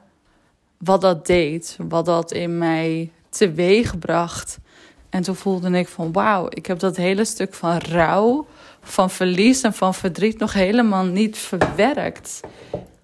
wat 0.78 1.00
dat 1.00 1.26
deed, 1.26 1.76
wat 1.88 2.04
dat 2.04 2.32
in 2.32 2.58
mij 2.58 3.10
teweeg 3.28 3.98
bracht. 3.98 4.58
En 5.10 5.22
toen 5.22 5.36
voelde 5.36 5.70
ik 5.70 5.88
van 5.88 6.12
wauw, 6.12 6.46
ik 6.48 6.66
heb 6.66 6.78
dat 6.78 6.96
hele 6.96 7.24
stuk 7.24 7.54
van 7.54 7.78
rouw, 7.78 8.46
van 8.80 9.10
verlies 9.10 9.62
en 9.62 9.74
van 9.74 9.94
verdriet 9.94 10.38
nog 10.38 10.52
helemaal 10.52 11.04
niet 11.04 11.38
verwerkt 11.38 12.40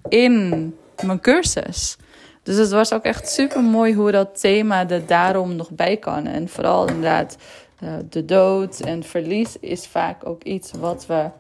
in 0.09 0.75
mijn 1.05 1.21
cursus. 1.21 1.97
Dus 2.43 2.57
het 2.57 2.71
was 2.71 2.93
ook 2.93 3.05
echt 3.05 3.29
super 3.29 3.63
mooi 3.63 3.95
hoe 3.95 4.11
dat 4.11 4.41
thema 4.41 4.89
er 4.89 5.07
daarom 5.07 5.57
nog 5.57 5.71
bij 5.71 5.97
kan. 5.97 6.27
En 6.27 6.49
vooral 6.49 6.89
inderdaad, 6.89 7.37
uh, 7.83 7.95
de 8.11 8.25
dood 8.25 8.81
en 8.81 9.03
verlies 9.03 9.59
is 9.59 9.87
vaak 9.87 10.27
ook 10.27 10.43
iets 10.43 10.71
wat 10.73 11.07
we, 11.07 11.31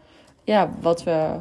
ja, 0.44 0.70
wat 0.80 1.02
we 1.04 1.40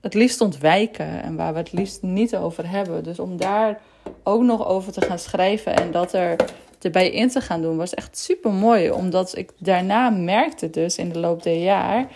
het 0.00 0.14
liefst 0.14 0.40
ontwijken 0.40 1.22
en 1.22 1.36
waar 1.36 1.52
we 1.52 1.58
het 1.58 1.72
liefst 1.72 2.02
niet 2.02 2.36
over 2.36 2.70
hebben. 2.70 3.04
Dus 3.04 3.18
om 3.18 3.36
daar 3.36 3.80
ook 4.22 4.42
nog 4.42 4.66
over 4.66 4.92
te 4.92 5.00
gaan 5.00 5.18
schrijven 5.18 5.76
en 5.76 5.90
dat 5.90 6.12
er 6.12 6.36
erbij 6.80 7.10
in 7.10 7.28
te 7.28 7.40
gaan 7.40 7.62
doen, 7.62 7.76
was 7.76 7.94
echt 7.94 8.18
super 8.18 8.50
mooi. 8.50 8.90
Omdat 8.90 9.36
ik 9.36 9.52
daarna 9.58 10.10
merkte, 10.10 10.70
dus 10.70 10.96
in 10.96 11.08
de 11.08 11.18
loop 11.18 11.42
der 11.42 11.62
jaar, 11.62 12.06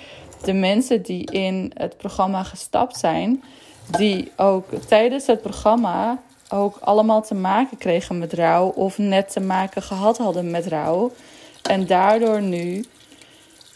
de 0.44 0.52
mensen 0.52 1.02
die 1.02 1.30
in 1.30 1.72
het 1.74 1.96
programma 1.96 2.42
gestapt 2.42 2.96
zijn, 2.96 3.42
die 3.90 4.32
ook 4.36 4.64
tijdens 4.88 5.26
het 5.26 5.42
programma 5.42 6.22
ook 6.48 6.78
allemaal 6.80 7.22
te 7.22 7.34
maken 7.34 7.78
kregen 7.78 8.18
met 8.18 8.32
rouw 8.32 8.68
of 8.68 8.98
net 8.98 9.32
te 9.32 9.40
maken 9.40 9.82
gehad 9.82 10.18
hadden 10.18 10.50
met 10.50 10.66
rouw. 10.66 11.12
En 11.68 11.86
daardoor 11.86 12.42
nu 12.42 12.84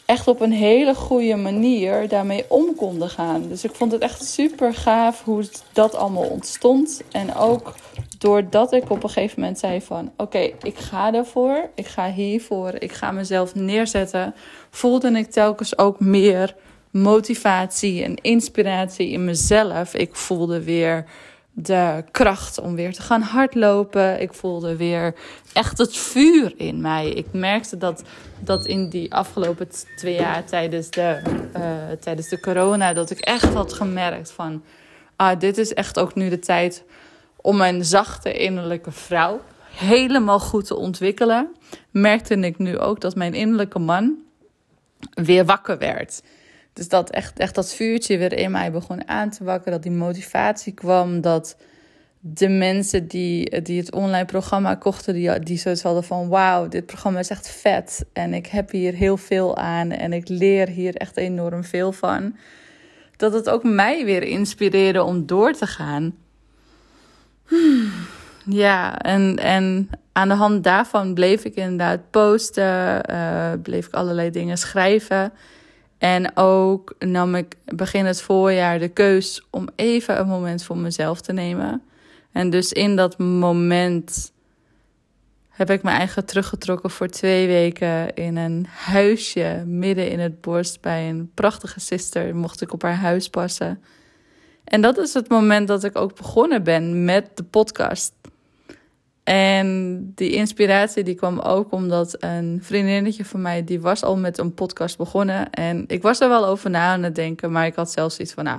echt 0.04 0.28
op 0.28 0.40
een 0.40 0.52
hele 0.52 0.95
goede 0.95 1.37
manier 1.37 2.09
daarmee 2.09 2.45
om 2.49 2.75
konden 2.75 3.11
gaan. 3.11 3.49
Dus 3.49 3.64
ik 3.64 3.75
vond 3.75 3.92
het 3.92 4.02
echt 4.02 4.25
super 4.25 4.75
gaaf 4.75 5.25
hoe 5.25 5.45
dat 5.73 5.95
allemaal 5.95 6.28
ontstond. 6.28 7.02
En 7.12 7.35
ook 7.35 7.75
doordat 8.18 8.73
ik 8.73 8.90
op 8.90 9.02
een 9.02 9.11
gegeven 9.11 9.40
moment 9.40 9.59
zei 9.59 9.80
van... 9.80 10.12
oké, 10.16 10.38
ik 10.62 10.76
ga 10.76 11.14
ervoor, 11.14 11.71
ik 11.75 11.87
ga 11.87 12.12
hiervoor, 12.12 12.75
ik 12.78 12.92
ga 12.92 13.11
mezelf 13.12 13.54
neerzetten... 13.54 14.35
voelde 14.71 15.11
ik 15.11 15.30
telkens 15.30 15.78
ook 15.78 16.00
meer 16.00 16.54
motivatie 16.90 18.02
en 18.04 18.14
inspiratie 18.14 19.09
in 19.09 19.25
mezelf. 19.25 19.95
Ik 19.95 20.16
voelde 20.16 20.62
weer 20.62 21.04
de 21.62 22.05
kracht 22.11 22.61
om 22.61 22.75
weer 22.75 22.93
te 22.93 23.03
gaan 23.03 23.23
hardlopen. 23.23 24.21
Ik 24.21 24.33
voelde 24.33 24.77
weer 24.77 25.15
echt 25.53 25.79
het 25.79 25.97
vuur 25.97 26.55
in 26.57 26.81
mij. 26.81 27.11
Ik 27.11 27.27
merkte 27.33 27.77
dat, 27.77 28.03
dat 28.41 28.67
in 28.67 28.88
die 28.88 29.15
afgelopen 29.15 29.69
twee 29.97 30.15
jaar 30.15 30.45
tijdens 30.45 30.91
de, 30.91 31.23
uh, 31.57 31.62
tijdens 32.00 32.29
de 32.29 32.41
corona... 32.41 32.93
dat 32.93 33.11
ik 33.11 33.19
echt 33.19 33.55
had 33.55 33.73
gemerkt 33.73 34.31
van... 34.31 34.62
ah, 35.17 35.38
dit 35.38 35.59
is 35.59 35.75
echt 35.75 35.99
ook 35.99 36.15
nu 36.15 36.29
de 36.29 36.38
tijd 36.38 36.85
om 37.37 37.57
mijn 37.57 37.85
zachte 37.85 38.33
innerlijke 38.33 38.93
vrouw 38.93 39.41
helemaal 39.71 40.41
goed 40.41 40.67
te 40.67 40.77
ontwikkelen. 40.77 41.57
Merkte 41.91 42.35
ik 42.35 42.59
nu 42.59 42.79
ook 42.79 43.00
dat 43.00 43.15
mijn 43.15 43.35
innerlijke 43.35 43.79
man 43.79 44.17
weer 45.11 45.45
wakker 45.45 45.79
werd... 45.79 46.23
Dus 46.78 46.88
dat 46.88 47.11
echt, 47.11 47.38
echt 47.38 47.54
dat 47.54 47.75
vuurtje 47.75 48.18
weer 48.18 48.32
in 48.32 48.50
mij 48.50 48.73
begon 48.73 49.08
aan 49.08 49.30
te 49.30 49.44
wakkeren. 49.44 49.73
Dat 49.73 49.82
die 49.82 49.92
motivatie 49.92 50.73
kwam. 50.73 51.20
Dat 51.20 51.56
de 52.20 52.49
mensen 52.49 53.06
die, 53.06 53.62
die 53.62 53.78
het 53.78 53.92
online 53.92 54.25
programma 54.25 54.75
kochten, 54.75 55.14
die, 55.14 55.38
die 55.40 55.58
zoiets 55.58 55.82
hadden 55.82 56.04
van... 56.04 56.28
Wauw, 56.28 56.68
dit 56.68 56.87
programma 56.87 57.18
is 57.18 57.30
echt 57.30 57.50
vet. 57.50 58.04
En 58.12 58.35
ik 58.35 58.47
heb 58.47 58.70
hier 58.70 58.92
heel 58.92 59.16
veel 59.16 59.56
aan. 59.56 59.90
En 59.90 60.12
ik 60.12 60.28
leer 60.28 60.68
hier 60.68 60.94
echt 60.94 61.16
enorm 61.16 61.64
veel 61.64 61.92
van. 61.92 62.37
Dat 63.16 63.32
het 63.32 63.50
ook 63.50 63.64
mij 63.64 64.04
weer 64.04 64.23
inspireerde 64.23 65.02
om 65.02 65.26
door 65.26 65.52
te 65.52 65.66
gaan. 65.66 66.14
Hmm, 67.47 67.90
ja, 68.44 68.99
en, 68.99 69.37
en 69.37 69.90
aan 70.12 70.28
de 70.28 70.35
hand 70.35 70.64
daarvan 70.64 71.14
bleef 71.14 71.44
ik 71.44 71.54
inderdaad 71.54 72.11
posten. 72.11 73.11
Uh, 73.11 73.52
bleef 73.62 73.87
ik 73.87 73.94
allerlei 73.94 74.30
dingen 74.30 74.58
schrijven. 74.58 75.32
En 75.99 76.37
ook 76.37 76.95
nam 76.99 77.35
ik 77.35 77.55
begin 77.64 78.07
het 78.07 78.23
voorjaar 78.23 78.78
de 78.78 78.88
keus 78.88 79.47
om 79.50 79.69
even 79.76 80.21
een 80.21 80.26
moment 80.26 80.64
voor 80.64 80.76
mezelf 80.76 81.21
te 81.21 81.33
nemen. 81.33 81.83
En 82.33 82.50
dus 82.50 82.73
in 82.73 82.97
dat 82.97 83.19
moment 83.19 84.33
heb 85.49 85.71
ik 85.71 85.83
me 85.83 85.90
eigen 85.90 86.25
teruggetrokken 86.25 86.90
voor 86.90 87.09
twee 87.09 87.47
weken 87.47 88.14
in 88.14 88.37
een 88.37 88.67
huisje 88.71 89.62
midden 89.67 90.11
in 90.11 90.21
het 90.21 90.40
bos 90.40 90.81
bij 90.81 91.09
een 91.09 91.31
prachtige 91.35 91.81
sister. 91.81 92.37
Mocht 92.37 92.61
ik 92.61 92.73
op 92.73 92.83
haar 92.83 92.97
huis 92.97 93.28
passen. 93.28 93.83
En 94.64 94.81
dat 94.81 94.99
is 94.99 95.14
het 95.14 95.28
moment 95.28 95.69
dat 95.69 95.85
ik 95.85 95.97
ook 95.97 96.17
begonnen 96.17 96.62
ben 96.62 97.05
met 97.05 97.31
de 97.35 97.45
podcast. 97.45 98.12
En 99.28 100.12
die 100.14 100.30
inspiratie 100.30 101.04
die 101.04 101.14
kwam 101.14 101.38
ook 101.38 101.73
omdat 101.73 102.16
een 102.18 102.58
vriendinnetje 102.62 103.25
van 103.25 103.42
mij, 103.42 103.64
die 103.64 103.80
was 103.80 104.02
al 104.02 104.16
met 104.16 104.38
een 104.38 104.54
podcast 104.54 104.97
begonnen. 104.97 105.50
En 105.50 105.85
ik 105.87 106.02
was 106.02 106.20
er 106.20 106.28
wel 106.28 106.47
over 106.47 106.70
na 106.70 106.92
aan 106.92 107.02
het 107.02 107.14
denken, 107.14 107.52
maar 107.52 107.66
ik 107.66 107.75
had 107.75 107.90
zelfs 107.90 108.18
iets 108.18 108.32
van, 108.32 108.44
nou, 108.44 108.58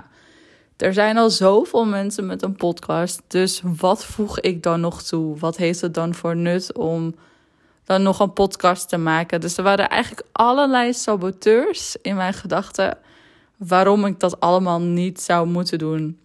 er 0.77 0.93
zijn 0.93 1.17
al 1.17 1.29
zoveel 1.29 1.85
mensen 1.85 2.25
met 2.25 2.41
een 2.41 2.55
podcast. 2.55 3.21
Dus 3.27 3.61
wat 3.63 4.05
voeg 4.05 4.39
ik 4.39 4.63
dan 4.63 4.79
nog 4.79 5.03
toe? 5.03 5.37
Wat 5.37 5.57
heeft 5.57 5.81
het 5.81 5.93
dan 5.93 6.13
voor 6.13 6.35
nut 6.35 6.73
om 6.73 7.15
dan 7.83 8.03
nog 8.03 8.19
een 8.19 8.33
podcast 8.33 8.89
te 8.89 8.97
maken? 8.97 9.41
Dus 9.41 9.57
er 9.57 9.63
waren 9.63 9.89
eigenlijk 9.89 10.27
allerlei 10.31 10.93
saboteurs 10.93 11.97
in 12.01 12.15
mijn 12.15 12.33
gedachten 12.33 12.97
waarom 13.57 14.05
ik 14.05 14.19
dat 14.19 14.39
allemaal 14.39 14.81
niet 14.81 15.21
zou 15.21 15.47
moeten 15.47 15.77
doen. 15.77 16.19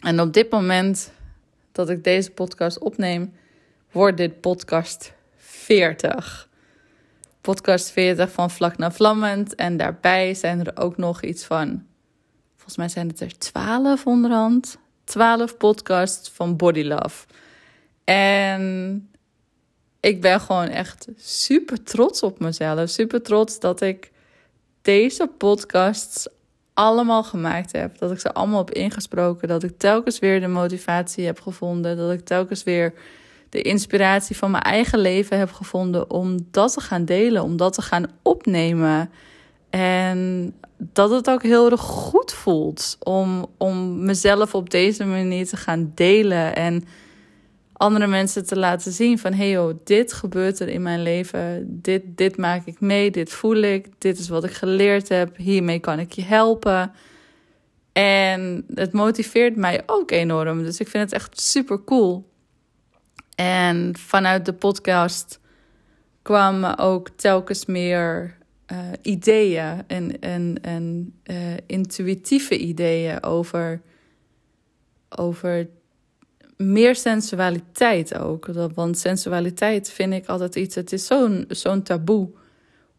En 0.00 0.20
op 0.20 0.32
dit 0.32 0.50
moment 0.50 1.12
dat 1.72 1.88
ik 1.88 2.04
deze 2.04 2.30
podcast 2.30 2.78
opneem, 2.78 3.32
wordt 3.96 4.16
dit 4.16 4.40
podcast 4.40 5.12
40. 5.36 6.48
Podcast 7.40 7.90
40 7.90 8.30
van 8.30 8.50
Vlak 8.50 8.78
naar 8.78 8.92
Vlammend. 8.92 9.54
En 9.54 9.76
daarbij 9.76 10.34
zijn 10.34 10.66
er 10.66 10.76
ook 10.82 10.96
nog 10.96 11.22
iets 11.22 11.44
van, 11.44 11.84
volgens 12.54 12.76
mij 12.76 12.88
zijn 12.88 13.08
het 13.08 13.20
er 13.20 13.38
12 13.38 14.06
onderhand. 14.06 14.78
12 15.04 15.56
podcasts 15.56 16.30
van 16.30 16.56
Body 16.56 16.82
Love. 16.82 17.26
En 18.04 19.08
ik 20.00 20.20
ben 20.20 20.40
gewoon 20.40 20.68
echt 20.68 21.08
super 21.16 21.82
trots 21.82 22.22
op 22.22 22.38
mezelf. 22.40 22.88
Super 22.90 23.22
trots 23.22 23.60
dat 23.60 23.80
ik 23.80 24.10
deze 24.82 25.30
podcasts 25.38 26.28
allemaal 26.74 27.24
gemaakt 27.24 27.72
heb. 27.72 27.98
Dat 27.98 28.10
ik 28.10 28.20
ze 28.20 28.34
allemaal 28.34 28.64
heb 28.64 28.70
ingesproken. 28.70 29.48
Dat 29.48 29.62
ik 29.62 29.78
telkens 29.78 30.18
weer 30.18 30.40
de 30.40 30.46
motivatie 30.46 31.26
heb 31.26 31.40
gevonden. 31.40 31.96
Dat 31.96 32.12
ik 32.12 32.24
telkens 32.24 32.62
weer 32.62 32.94
de 33.56 33.62
inspiratie 33.62 34.36
van 34.36 34.50
mijn 34.50 34.62
eigen 34.62 34.98
leven 34.98 35.38
heb 35.38 35.52
gevonden 35.52 36.10
om 36.10 36.36
dat 36.50 36.72
te 36.72 36.80
gaan 36.80 37.04
delen, 37.04 37.42
om 37.42 37.56
dat 37.56 37.72
te 37.72 37.82
gaan 37.82 38.06
opnemen. 38.22 39.10
En 39.70 40.54
dat 40.78 41.10
het 41.10 41.30
ook 41.30 41.42
heel 41.42 41.70
erg 41.70 41.80
goed 41.80 42.32
voelt 42.32 42.96
om, 43.02 43.46
om 43.58 44.04
mezelf 44.04 44.54
op 44.54 44.70
deze 44.70 45.04
manier 45.04 45.46
te 45.46 45.56
gaan 45.56 45.92
delen 45.94 46.56
en 46.56 46.84
andere 47.72 48.06
mensen 48.06 48.46
te 48.46 48.58
laten 48.58 48.92
zien 48.92 49.18
van 49.18 49.32
hey 49.32 49.74
dit 49.84 50.12
gebeurt 50.12 50.60
er 50.60 50.68
in 50.68 50.82
mijn 50.82 51.02
leven, 51.02 51.66
dit, 51.82 52.02
dit 52.06 52.36
maak 52.36 52.66
ik 52.66 52.80
mee, 52.80 53.10
dit 53.10 53.30
voel 53.30 53.56
ik, 53.56 53.88
dit 53.98 54.18
is 54.18 54.28
wat 54.28 54.44
ik 54.44 54.52
geleerd 54.52 55.08
heb, 55.08 55.36
hiermee 55.36 55.78
kan 55.78 55.98
ik 55.98 56.12
je 56.12 56.22
helpen. 56.22 56.92
En 57.92 58.64
het 58.74 58.92
motiveert 58.92 59.56
mij 59.56 59.82
ook 59.86 60.10
enorm, 60.10 60.62
dus 60.62 60.80
ik 60.80 60.88
vind 60.88 61.04
het 61.04 61.12
echt 61.12 61.40
super 61.40 61.84
cool. 61.84 62.34
En 63.36 63.96
vanuit 63.96 64.44
de 64.44 64.52
podcast 64.52 65.40
kwamen 66.22 66.78
ook 66.78 67.08
telkens 67.08 67.66
meer 67.66 68.36
uh, 68.72 68.78
ideeën 69.02 69.82
en, 69.86 70.20
en, 70.20 70.58
en 70.62 71.14
uh, 71.24 71.36
intuïtieve 71.66 72.58
ideeën 72.58 73.22
over, 73.22 73.80
over 75.08 75.68
meer 76.56 76.96
sensualiteit 76.96 78.18
ook. 78.18 78.46
Want 78.74 78.98
sensualiteit 78.98 79.90
vind 79.90 80.12
ik 80.12 80.26
altijd 80.26 80.54
iets, 80.54 80.74
het 80.74 80.92
is 80.92 81.06
zo'n 81.06 81.44
zo'n 81.48 81.82
taboe 81.82 82.30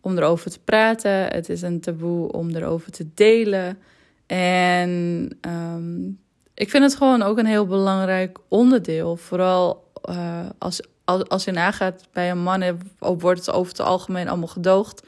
om 0.01 0.17
erover 0.17 0.51
te 0.51 0.59
praten. 0.59 1.11
Het 1.11 1.49
is 1.49 1.61
een 1.61 1.79
taboe 1.79 2.31
om 2.31 2.49
erover 2.49 2.91
te 2.91 3.07
delen. 3.13 3.77
En 4.25 5.29
um, 5.41 6.19
ik 6.53 6.69
vind 6.69 6.83
het 6.83 6.95
gewoon 6.95 7.21
ook 7.21 7.37
een 7.37 7.45
heel 7.45 7.65
belangrijk 7.65 8.39
onderdeel. 8.47 9.15
Vooral 9.15 9.86
uh, 10.09 10.39
als, 10.57 10.81
als, 11.05 11.29
als 11.29 11.43
je 11.43 11.51
nagaat 11.51 12.07
bij 12.13 12.31
een 12.31 12.39
man, 12.39 12.79
wordt 12.99 13.39
het 13.39 13.51
over 13.51 13.71
het 13.71 13.81
algemeen 13.81 14.27
allemaal 14.27 14.47
gedoogd. 14.47 15.03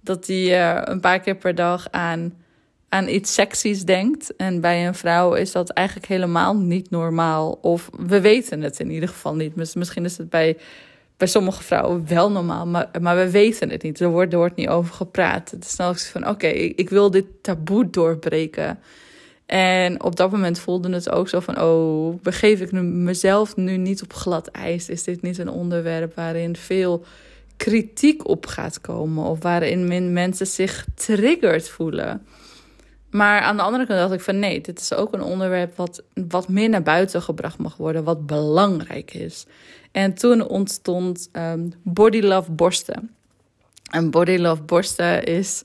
Dat 0.00 0.26
hij 0.26 0.76
uh, 0.76 0.80
een 0.84 1.00
paar 1.00 1.20
keer 1.20 1.36
per 1.36 1.54
dag 1.54 1.90
aan, 1.90 2.34
aan 2.88 3.08
iets 3.08 3.34
seksies 3.34 3.84
denkt. 3.84 4.36
En 4.36 4.60
bij 4.60 4.86
een 4.86 4.94
vrouw 4.94 5.34
is 5.34 5.52
dat 5.52 5.70
eigenlijk 5.70 6.08
helemaal 6.08 6.56
niet 6.56 6.90
normaal. 6.90 7.58
Of 7.60 7.90
we 8.06 8.20
weten 8.20 8.62
het 8.62 8.80
in 8.80 8.90
ieder 8.90 9.08
geval 9.08 9.34
niet. 9.34 9.74
Misschien 9.74 10.04
is 10.04 10.18
het 10.18 10.30
bij 10.30 10.56
bij 11.22 11.30
sommige 11.30 11.62
vrouwen 11.62 12.08
wel 12.08 12.30
normaal, 12.30 12.66
maar, 12.66 12.88
maar 13.00 13.16
we 13.16 13.30
weten 13.30 13.70
het 13.70 13.82
niet. 13.82 14.00
Er 14.00 14.08
wordt, 14.08 14.32
er 14.32 14.38
wordt 14.38 14.56
niet 14.56 14.68
over 14.68 14.94
gepraat. 14.94 15.50
Het 15.50 15.64
is 15.64 15.76
dan 15.76 15.96
van, 15.96 16.28
oké, 16.28 16.46
ik, 16.46 16.90
wil 16.90 17.10
dit 17.10 17.24
taboe 17.42 17.90
doorbreken. 17.90 18.78
En 19.52 20.02
op 20.02 20.16
dat 20.16 20.30
moment 20.30 20.58
voelde 20.58 20.92
het 20.92 21.10
ook 21.10 21.28
zo 21.28 21.40
van, 21.40 21.60
oh, 21.60 22.22
begeef 22.22 22.60
ik 22.60 22.72
mezelf 22.82 23.56
nu 23.56 23.76
niet 23.76 24.02
op 24.02 24.12
glad 24.12 24.46
ijs? 24.46 24.88
Is 24.88 25.04
dit 25.04 25.22
niet 25.22 25.38
een 25.38 25.48
onderwerp 25.48 26.14
waarin 26.14 26.56
veel 26.56 27.04
kritiek 27.56 28.28
op 28.28 28.46
gaat 28.46 28.80
komen? 28.80 29.24
Of 29.24 29.42
waarin 29.42 30.12
mensen 30.12 30.46
zich 30.46 30.86
triggerd 30.94 31.68
voelen? 31.68 32.26
Maar 33.10 33.40
aan 33.40 33.56
de 33.56 33.62
andere 33.62 33.86
kant 33.86 33.98
dacht 33.98 34.12
ik 34.12 34.20
van 34.20 34.38
nee, 34.38 34.60
dit 34.60 34.80
is 34.80 34.94
ook 34.94 35.12
een 35.12 35.22
onderwerp 35.22 35.76
wat, 35.76 36.02
wat 36.14 36.48
meer 36.48 36.68
naar 36.68 36.82
buiten 36.82 37.22
gebracht 37.22 37.58
mag 37.58 37.76
worden, 37.76 38.04
wat 38.04 38.26
belangrijk 38.26 39.14
is. 39.14 39.46
En 39.90 40.14
toen 40.14 40.48
ontstond 40.48 41.28
um, 41.32 41.72
Body 41.82 42.20
Love 42.20 42.50
Borsten. 42.50 43.10
En 43.90 44.10
Body 44.10 44.36
Love 44.36 44.62
Borsten 44.62 45.24
is, 45.24 45.64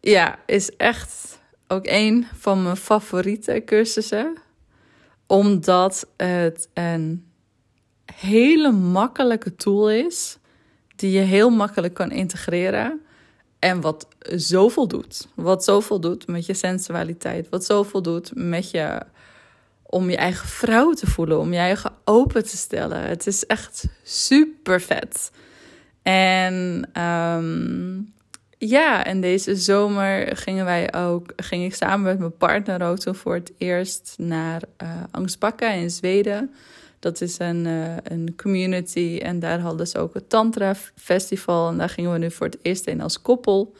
ja, 0.00 0.38
is 0.46 0.76
echt 0.76 1.29
ook 1.70 1.86
een 1.86 2.26
van 2.34 2.62
mijn 2.62 2.76
favoriete 2.76 3.62
cursussen. 3.64 4.36
Omdat 5.26 6.06
het 6.16 6.68
een 6.74 7.26
hele 8.14 8.70
makkelijke 8.70 9.54
tool 9.54 9.90
is 9.90 10.38
die 10.96 11.10
je 11.10 11.20
heel 11.20 11.50
makkelijk 11.50 11.94
kan 11.94 12.10
integreren. 12.10 13.00
En 13.58 13.80
wat 13.80 14.08
zoveel 14.22 14.88
doet. 14.88 15.28
Wat 15.34 15.64
zoveel 15.64 16.00
doet 16.00 16.26
met 16.26 16.46
je 16.46 16.54
sensualiteit. 16.54 17.48
Wat 17.48 17.64
zoveel 17.64 18.02
doet 18.02 18.30
met 18.34 18.70
je. 18.70 19.02
Om 19.82 20.10
je 20.10 20.16
eigen 20.16 20.48
vrouw 20.48 20.92
te 20.92 21.06
voelen. 21.06 21.38
Om 21.38 21.52
je 21.52 21.58
eigen 21.58 21.92
open 22.04 22.44
te 22.44 22.56
stellen. 22.56 23.02
Het 23.02 23.26
is 23.26 23.46
echt 23.46 23.84
super 24.02 24.80
vet. 24.80 25.30
En 26.02 26.88
um, 27.02 28.14
ja, 28.68 29.04
en 29.04 29.20
deze 29.20 29.56
zomer 29.56 30.36
gingen 30.36 30.64
wij 30.64 30.94
ook. 30.94 31.32
Ging 31.36 31.64
ik 31.64 31.74
samen 31.74 32.02
met 32.02 32.18
mijn 32.18 32.36
partner 32.36 32.82
ook 32.82 32.98
toen 32.98 33.14
voor 33.14 33.34
het 33.34 33.52
eerst 33.58 34.14
naar 34.18 34.62
uh, 35.52 35.82
in 35.82 35.90
Zweden. 35.90 36.54
Dat 36.98 37.20
is 37.20 37.38
een, 37.38 37.64
uh, 37.66 37.96
een 38.02 38.34
community 38.36 39.20
en 39.22 39.38
daar 39.38 39.58
hadden 39.60 39.86
ze 39.86 39.98
ook 39.98 40.14
het 40.14 40.28
Tantra 40.28 40.74
Festival. 40.96 41.68
En 41.68 41.78
daar 41.78 41.88
gingen 41.88 42.12
we 42.12 42.18
nu 42.18 42.30
voor 42.30 42.46
het 42.46 42.58
eerst 42.62 42.86
in 42.86 43.00
als 43.00 43.22
koppel. 43.22 43.74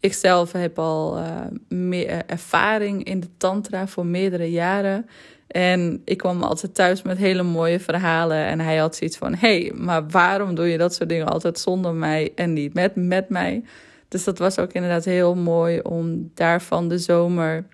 Ik 0.00 0.14
zelf 0.14 0.52
heb 0.52 0.78
al 0.78 1.18
uh, 1.18 1.40
meer 1.68 2.22
ervaring 2.26 3.04
in 3.04 3.20
de 3.20 3.28
Tantra 3.36 3.86
voor 3.86 4.06
meerdere 4.06 4.50
jaren. 4.50 5.06
En 5.46 6.02
ik 6.04 6.18
kwam 6.18 6.42
altijd 6.42 6.74
thuis 6.74 7.02
met 7.02 7.18
hele 7.18 7.42
mooie 7.42 7.80
verhalen. 7.80 8.44
En 8.44 8.60
hij 8.60 8.76
had 8.76 8.96
zoiets 8.96 9.16
van: 9.16 9.34
hé, 9.34 9.60
hey, 9.60 9.72
maar 9.74 10.08
waarom 10.08 10.54
doe 10.54 10.66
je 10.66 10.78
dat 10.78 10.94
soort 10.94 11.08
dingen 11.08 11.28
altijd 11.28 11.58
zonder 11.58 11.94
mij 11.94 12.32
en 12.34 12.52
niet 12.52 12.74
met, 12.74 12.96
met 12.96 13.28
mij? 13.28 13.62
Dus 14.08 14.24
dat 14.24 14.38
was 14.38 14.58
ook 14.58 14.72
inderdaad 14.72 15.04
heel 15.04 15.34
mooi 15.34 15.80
om 15.80 16.30
daarvan 16.34 16.88
de 16.88 16.98
zomer 16.98 17.66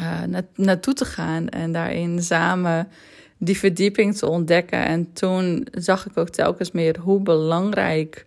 uh, 0.00 0.22
na, 0.22 0.42
naartoe 0.54 0.94
te 0.94 1.04
gaan 1.04 1.48
en 1.48 1.72
daarin 1.72 2.22
samen 2.22 2.88
die 3.38 3.58
verdieping 3.58 4.16
te 4.16 4.28
ontdekken. 4.28 4.84
En 4.84 5.12
toen 5.12 5.66
zag 5.70 6.06
ik 6.06 6.16
ook 6.16 6.28
telkens 6.28 6.70
meer 6.70 6.98
hoe 6.98 7.20
belangrijk 7.20 8.26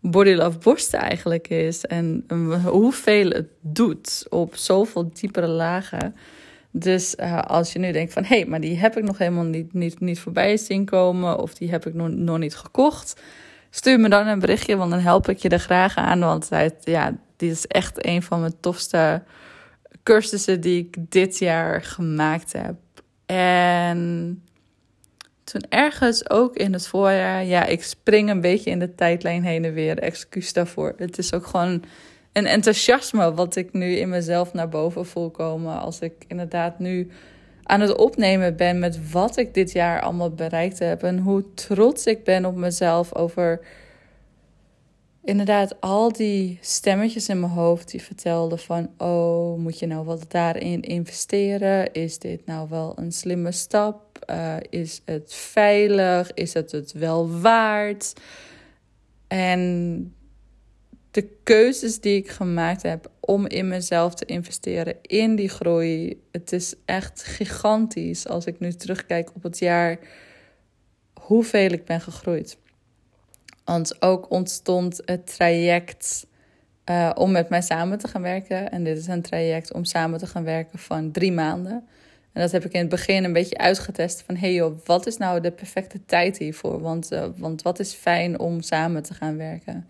Body 0.00 0.32
Love 0.32 0.58
Borsten 0.58 0.98
eigenlijk 0.98 1.48
is. 1.48 1.84
En 1.84 2.24
hoeveel 2.64 3.30
het 3.30 3.48
doet 3.60 4.26
op 4.28 4.56
zoveel 4.56 5.10
diepere 5.12 5.46
lagen. 5.46 6.14
Dus 6.70 7.14
uh, 7.20 7.40
als 7.40 7.72
je 7.72 7.78
nu 7.78 7.92
denkt 7.92 8.12
van... 8.12 8.24
hé, 8.24 8.36
hey, 8.36 8.46
maar 8.46 8.60
die 8.60 8.78
heb 8.78 8.96
ik 8.96 9.04
nog 9.04 9.18
helemaal 9.18 9.44
niet, 9.44 9.72
niet, 9.72 10.00
niet 10.00 10.18
voorbij 10.18 10.56
zien 10.56 10.84
komen... 10.84 11.38
of 11.38 11.54
die 11.54 11.70
heb 11.70 11.86
ik 11.86 11.94
nog, 11.94 12.08
nog 12.08 12.38
niet 12.38 12.56
gekocht... 12.56 13.20
stuur 13.76 14.00
me 14.00 14.08
dan 14.08 14.26
een 14.26 14.38
berichtje, 14.38 14.76
want 14.76 14.90
dan 14.90 15.00
help 15.00 15.28
ik 15.28 15.38
je 15.38 15.48
er 15.48 15.58
graag 15.58 15.96
aan. 15.96 16.20
Want 16.20 16.48
ja, 16.84 17.16
dit 17.36 17.50
is 17.50 17.66
echt 17.66 18.06
een 18.06 18.22
van 18.22 18.40
mijn 18.40 18.60
tofste 18.60 19.22
cursussen... 20.02 20.60
die 20.60 20.78
ik 20.78 20.96
dit 20.98 21.38
jaar 21.38 21.82
gemaakt 21.82 22.52
heb. 22.52 22.74
En 23.26 24.42
toen 25.44 25.64
ergens 25.68 26.30
ook 26.30 26.56
in 26.56 26.72
het 26.72 26.86
voorjaar, 26.86 27.44
ja, 27.44 27.64
ik 27.64 27.82
spring 27.82 28.30
een 28.30 28.40
beetje 28.40 28.70
in 28.70 28.78
de 28.78 28.94
tijdlijn 28.94 29.44
heen 29.44 29.64
en 29.64 29.72
weer. 29.72 29.98
Excuus 29.98 30.52
daarvoor. 30.52 30.94
Het 30.96 31.18
is 31.18 31.32
ook 31.32 31.46
gewoon 31.46 31.84
een 32.32 32.46
enthousiasme 32.46 33.34
wat 33.34 33.56
ik 33.56 33.72
nu 33.72 33.96
in 33.96 34.08
mezelf 34.08 34.52
naar 34.52 34.68
boven 34.68 35.06
voel 35.06 35.30
komen. 35.30 35.80
Als 35.80 36.00
ik 36.00 36.12
inderdaad 36.28 36.78
nu 36.78 37.10
aan 37.66 37.80
het 37.80 37.96
opnemen 37.96 38.56
ben 38.56 38.78
met 38.78 39.10
wat 39.10 39.36
ik 39.36 39.54
dit 39.54 39.72
jaar 39.72 40.00
allemaal 40.00 40.30
bereikt 40.30 40.78
heb. 40.78 41.02
En 41.02 41.18
hoe 41.18 41.54
trots 41.54 42.06
ik 42.06 42.24
ben 42.24 42.44
op 42.44 42.56
mezelf 42.56 43.14
over 43.14 43.60
inderdaad 45.24 45.80
al 45.80 46.12
die 46.12 46.58
stemmetjes 46.60 47.28
in 47.28 47.40
mijn 47.40 47.52
hoofd 47.52 47.90
die 47.90 48.02
vertelden 48.02 48.58
van... 48.58 48.90
oh, 48.98 49.58
moet 49.58 49.78
je 49.78 49.86
nou 49.86 50.04
wat 50.04 50.24
daarin 50.28 50.82
investeren? 50.82 51.92
Is 51.92 52.18
dit 52.18 52.46
nou 52.46 52.68
wel 52.68 52.92
een 52.96 53.12
slimme 53.12 53.52
stap? 53.52 54.24
Uh, 54.30 54.56
is 54.70 55.02
het 55.04 55.34
veilig? 55.34 56.32
Is 56.34 56.54
het 56.54 56.72
het 56.72 56.92
wel 56.92 57.40
waard? 57.40 58.12
En 59.28 60.14
de 61.10 61.28
keuzes 61.42 62.00
die 62.00 62.16
ik 62.16 62.28
gemaakt 62.30 62.82
heb 62.82 63.10
om 63.26 63.46
in 63.46 63.68
mezelf 63.68 64.14
te 64.14 64.24
investeren, 64.24 64.96
in 65.02 65.36
die 65.36 65.48
groei, 65.48 66.22
het 66.32 66.52
is 66.52 66.74
echt 66.84 67.22
gigantisch 67.22 68.28
als 68.28 68.44
ik 68.44 68.58
nu 68.58 68.72
terugkijk 68.72 69.30
op 69.34 69.42
het 69.42 69.58
jaar, 69.58 69.98
hoeveel 71.20 71.70
ik 71.70 71.84
ben 71.84 72.00
gegroeid. 72.00 72.58
Want 73.64 74.02
ook 74.02 74.30
ontstond 74.30 75.00
het 75.04 75.36
traject 75.36 76.26
uh, 76.90 77.10
om 77.14 77.30
met 77.30 77.48
mij 77.48 77.62
samen 77.62 77.98
te 77.98 78.08
gaan 78.08 78.22
werken. 78.22 78.70
En 78.70 78.84
dit 78.84 78.98
is 78.98 79.06
een 79.06 79.22
traject 79.22 79.72
om 79.72 79.84
samen 79.84 80.18
te 80.18 80.26
gaan 80.26 80.44
werken 80.44 80.78
van 80.78 81.10
drie 81.10 81.32
maanden. 81.32 81.88
En 82.32 82.42
dat 82.42 82.52
heb 82.52 82.64
ik 82.64 82.72
in 82.72 82.80
het 82.80 82.88
begin 82.88 83.24
een 83.24 83.32
beetje 83.32 83.58
uitgetest 83.58 84.22
van... 84.22 84.36
hey 84.36 84.54
joh, 84.54 84.78
wat 84.84 85.06
is 85.06 85.16
nou 85.16 85.40
de 85.40 85.50
perfecte 85.50 86.04
tijd 86.04 86.38
hiervoor? 86.38 86.80
Want, 86.80 87.12
uh, 87.12 87.26
want 87.36 87.62
wat 87.62 87.78
is 87.78 87.92
fijn 87.92 88.38
om 88.38 88.62
samen 88.62 89.02
te 89.02 89.14
gaan 89.14 89.36
werken? 89.36 89.88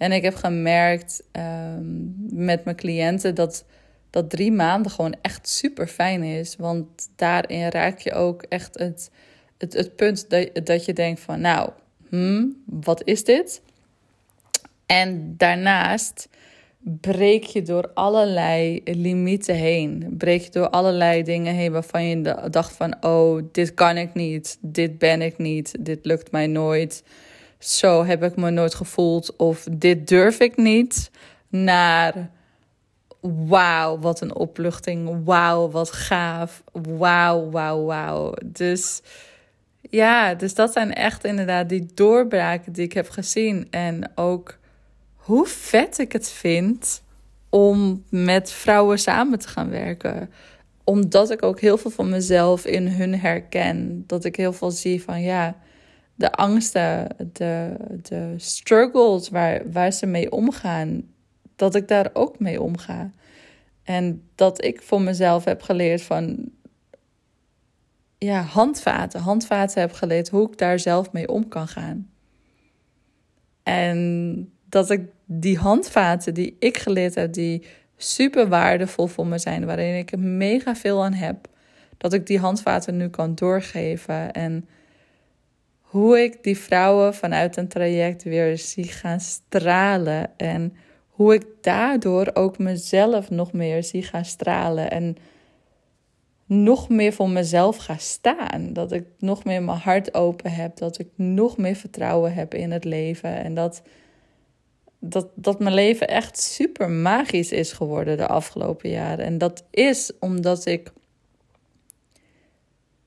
En 0.00 0.12
ik 0.12 0.22
heb 0.22 0.34
gemerkt 0.34 1.22
um, 1.32 2.14
met 2.30 2.64
mijn 2.64 2.76
cliënten 2.76 3.34
dat, 3.34 3.64
dat 4.10 4.30
drie 4.30 4.52
maanden 4.52 4.90
gewoon 4.90 5.14
echt 5.22 5.48
super 5.48 5.86
fijn 5.86 6.22
is. 6.22 6.56
Want 6.56 7.08
daarin 7.16 7.68
raak 7.68 7.98
je 7.98 8.12
ook 8.12 8.42
echt 8.42 8.78
het, 8.78 9.10
het, 9.58 9.72
het 9.72 9.96
punt 9.96 10.30
dat, 10.30 10.66
dat 10.66 10.84
je 10.84 10.92
denkt 10.92 11.20
van... 11.20 11.40
nou, 11.40 11.70
hmm, 12.08 12.62
wat 12.64 13.02
is 13.04 13.24
dit? 13.24 13.62
En 14.86 15.34
daarnaast 15.36 16.28
breek 16.78 17.44
je 17.44 17.62
door 17.62 17.90
allerlei 17.94 18.80
limieten 18.84 19.54
heen. 19.54 20.14
Breek 20.18 20.42
je 20.42 20.50
door 20.50 20.70
allerlei 20.70 21.22
dingen 21.22 21.54
heen 21.54 21.72
waarvan 21.72 22.04
je 22.04 22.48
dacht 22.50 22.76
van... 22.76 23.04
oh, 23.04 23.42
dit 23.52 23.74
kan 23.74 23.96
ik 23.96 24.14
niet, 24.14 24.58
dit 24.60 24.98
ben 24.98 25.22
ik 25.22 25.38
niet, 25.38 25.74
dit 25.80 26.04
lukt 26.04 26.30
mij 26.30 26.46
nooit. 26.46 27.02
Zo 27.60 28.04
heb 28.04 28.22
ik 28.22 28.36
me 28.36 28.50
nooit 28.50 28.74
gevoeld 28.74 29.36
of 29.36 29.66
dit 29.70 30.08
durf 30.08 30.38
ik 30.38 30.56
niet. 30.56 31.10
Naar 31.48 32.30
wauw, 33.20 33.98
wat 33.98 34.20
een 34.20 34.34
opluchting. 34.34 35.24
Wauw, 35.24 35.70
wat 35.70 35.92
gaaf. 35.92 36.62
Wauw, 36.72 37.50
wauw, 37.50 37.84
wauw. 37.84 38.34
Dus 38.44 39.02
ja, 39.80 40.34
dus 40.34 40.54
dat 40.54 40.72
zijn 40.72 40.94
echt 40.94 41.24
inderdaad 41.24 41.68
die 41.68 41.86
doorbraken 41.94 42.72
die 42.72 42.84
ik 42.84 42.92
heb 42.92 43.08
gezien. 43.08 43.66
En 43.70 44.12
ook 44.14 44.58
hoe 45.14 45.46
vet 45.46 45.98
ik 45.98 46.12
het 46.12 46.30
vind 46.30 47.02
om 47.48 48.04
met 48.08 48.52
vrouwen 48.52 48.98
samen 48.98 49.38
te 49.38 49.48
gaan 49.48 49.70
werken. 49.70 50.30
Omdat 50.84 51.30
ik 51.30 51.42
ook 51.42 51.60
heel 51.60 51.78
veel 51.78 51.90
van 51.90 52.08
mezelf 52.08 52.64
in 52.64 52.88
hun 52.88 53.20
herken. 53.20 54.04
Dat 54.06 54.24
ik 54.24 54.36
heel 54.36 54.52
veel 54.52 54.70
zie 54.70 55.02
van 55.02 55.22
ja, 55.22 55.56
de 56.20 56.32
angsten, 56.32 57.08
de, 57.32 57.74
de 58.02 58.34
struggles 58.36 59.28
waar, 59.28 59.70
waar 59.72 59.92
ze 59.92 60.06
mee 60.06 60.32
omgaan. 60.32 61.02
Dat 61.56 61.74
ik 61.74 61.88
daar 61.88 62.10
ook 62.12 62.38
mee 62.38 62.62
omga. 62.62 63.10
En 63.82 64.22
dat 64.34 64.64
ik 64.64 64.82
voor 64.82 65.00
mezelf 65.00 65.44
heb 65.44 65.62
geleerd 65.62 66.02
van 66.02 66.50
ja, 68.18 68.42
handvaten, 68.42 69.20
handvaten 69.20 69.80
heb 69.80 69.92
geleerd 69.92 70.28
hoe 70.28 70.50
ik 70.50 70.58
daar 70.58 70.78
zelf 70.78 71.12
mee 71.12 71.28
om 71.28 71.48
kan 71.48 71.68
gaan. 71.68 72.10
En 73.62 74.52
dat 74.68 74.90
ik 74.90 75.02
die 75.24 75.58
handvaten 75.58 76.34
die 76.34 76.56
ik 76.58 76.78
geleerd 76.78 77.14
heb, 77.14 77.32
die 77.32 77.64
super 77.96 78.48
waardevol 78.48 79.06
voor 79.06 79.26
me 79.26 79.38
zijn, 79.38 79.66
waarin 79.66 79.96
ik 79.96 80.16
mega 80.16 80.76
veel 80.76 81.04
aan 81.04 81.12
heb, 81.12 81.48
dat 81.96 82.12
ik 82.12 82.26
die 82.26 82.38
handvaten 82.38 82.96
nu 82.96 83.08
kan 83.08 83.34
doorgeven. 83.34 84.32
En 84.32 84.68
hoe 85.90 86.18
ik 86.18 86.42
die 86.42 86.58
vrouwen 86.58 87.14
vanuit 87.14 87.56
een 87.56 87.68
traject 87.68 88.22
weer 88.22 88.58
zie 88.58 88.84
gaan 88.84 89.20
stralen. 89.20 90.38
En 90.38 90.76
hoe 91.08 91.34
ik 91.34 91.46
daardoor 91.60 92.30
ook 92.32 92.58
mezelf 92.58 93.30
nog 93.30 93.52
meer 93.52 93.84
zie 93.84 94.02
gaan 94.02 94.24
stralen. 94.24 94.90
En 94.90 95.16
nog 96.46 96.88
meer 96.88 97.12
voor 97.12 97.30
mezelf 97.30 97.76
ga 97.76 97.96
staan. 97.96 98.72
Dat 98.72 98.92
ik 98.92 99.04
nog 99.18 99.44
meer 99.44 99.62
mijn 99.62 99.78
hart 99.78 100.14
open 100.14 100.50
heb. 100.50 100.76
Dat 100.76 100.98
ik 100.98 101.08
nog 101.14 101.56
meer 101.56 101.76
vertrouwen 101.76 102.34
heb 102.34 102.54
in 102.54 102.70
het 102.70 102.84
leven. 102.84 103.34
En 103.34 103.54
dat, 103.54 103.82
dat, 104.98 105.28
dat 105.34 105.58
mijn 105.58 105.74
leven 105.74 106.08
echt 106.08 106.38
super 106.38 106.90
magisch 106.90 107.52
is 107.52 107.72
geworden 107.72 108.16
de 108.16 108.26
afgelopen 108.26 108.90
jaren. 108.90 109.24
En 109.24 109.38
dat 109.38 109.64
is 109.70 110.12
omdat 110.20 110.66
ik 110.66 110.92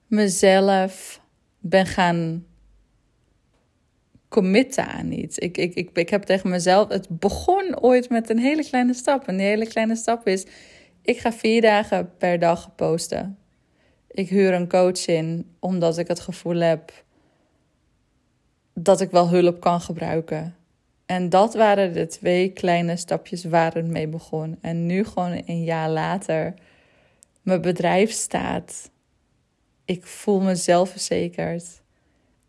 mezelf 0.08 1.22
ben 1.60 1.86
gaan 1.86 2.46
committen 4.34 4.88
aan 4.88 5.12
iets. 5.12 5.38
Ik, 5.38 5.58
ik, 5.58 5.74
ik, 5.74 5.89
ik 5.93 6.10
heb 6.10 6.24
tegen 6.24 6.50
mezelf, 6.50 6.89
het 6.89 7.08
begon 7.10 7.82
ooit 7.82 8.10
met 8.10 8.30
een 8.30 8.39
hele 8.39 8.63
kleine 8.63 8.93
stap. 8.93 9.28
En 9.28 9.38
die 9.38 9.46
hele 9.46 9.67
kleine 9.67 9.96
stap 9.96 10.28
is, 10.28 10.46
ik 11.02 11.17
ga 11.19 11.32
vier 11.34 11.62
dagen 11.62 12.12
per 12.17 12.39
dag 12.39 12.76
posten. 12.76 13.38
Ik 14.08 14.30
huur 14.30 14.54
een 14.54 14.69
coach 14.69 15.06
in, 15.08 15.56
omdat 15.60 15.98
ik 15.98 16.08
het 16.08 16.19
gevoel 16.19 16.60
heb 16.60 16.91
dat 18.74 19.02
ik 19.02 19.12
wel 19.12 19.30
hulp 19.30 19.60
kan 19.60 19.82
gebruiken. 19.82 20.56
En 21.06 21.30
dat 21.30 21.54
waren 21.54 21.93
de 21.93 22.08
twee 22.08 22.50
kleine 22.50 22.96
stapjes 22.98 23.43
waar 23.43 23.74
het 23.74 23.86
mee 23.88 24.08
begon. 24.08 24.58
En 24.62 24.86
nu 24.86 25.04
gewoon 25.04 25.41
een 25.46 25.63
jaar 25.63 25.89
later, 25.89 26.54
mijn 27.41 27.62
bedrijf 27.62 28.12
staat. 28.12 28.91
Ik 29.86 30.06
voel 30.06 30.39
me 30.39 30.56
zelfverzekerd. 30.56 31.83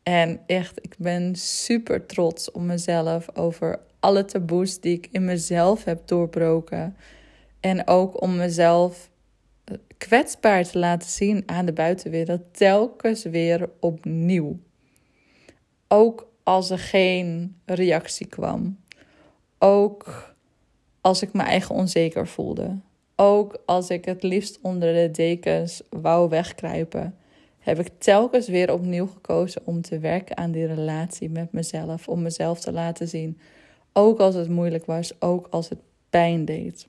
En 0.04 0.40
echt, 0.46 0.78
ik 0.84 0.94
ben 0.98 1.34
super 1.36 2.06
trots 2.06 2.50
op 2.50 2.62
mezelf 2.62 3.36
over 3.36 3.80
alle 4.00 4.24
taboes 4.24 4.80
die 4.80 4.96
ik 4.96 5.08
in 5.10 5.24
mezelf 5.24 5.84
heb 5.84 6.06
doorbroken. 6.06 6.96
En 7.60 7.86
ook 7.86 8.22
om 8.22 8.36
mezelf 8.36 9.10
eh, 9.64 9.76
kwetsbaar 9.98 10.64
te 10.64 10.78
laten 10.78 11.08
zien 11.08 11.42
aan 11.46 11.66
de 11.66 11.72
buitenwereld, 11.72 12.40
telkens 12.50 13.22
weer 13.22 13.70
opnieuw. 13.80 14.58
Ook 15.88 16.32
als 16.42 16.70
er 16.70 16.78
geen 16.78 17.56
reactie 17.64 18.26
kwam. 18.26 18.78
Ook 19.58 20.34
als 21.00 21.22
ik 21.22 21.32
me 21.32 21.42
eigen 21.42 21.74
onzeker 21.74 22.28
voelde. 22.28 22.78
Ook 23.16 23.58
als 23.66 23.90
ik 23.90 24.04
het 24.04 24.22
liefst 24.22 24.58
onder 24.62 24.94
de 24.94 25.10
dekens 25.10 25.82
wou 25.90 26.28
wegkruipen 26.28 27.14
heb 27.64 27.78
ik 27.78 27.88
telkens 27.98 28.48
weer 28.48 28.72
opnieuw 28.72 29.06
gekozen 29.06 29.62
om 29.64 29.82
te 29.82 29.98
werken 29.98 30.36
aan 30.36 30.50
die 30.50 30.66
relatie 30.66 31.30
met 31.30 31.52
mezelf. 31.52 32.08
Om 32.08 32.22
mezelf 32.22 32.60
te 32.60 32.72
laten 32.72 33.08
zien. 33.08 33.38
Ook 33.92 34.18
als 34.18 34.34
het 34.34 34.48
moeilijk 34.48 34.86
was, 34.86 35.20
ook 35.20 35.46
als 35.50 35.68
het 35.68 35.78
pijn 36.10 36.44
deed. 36.44 36.86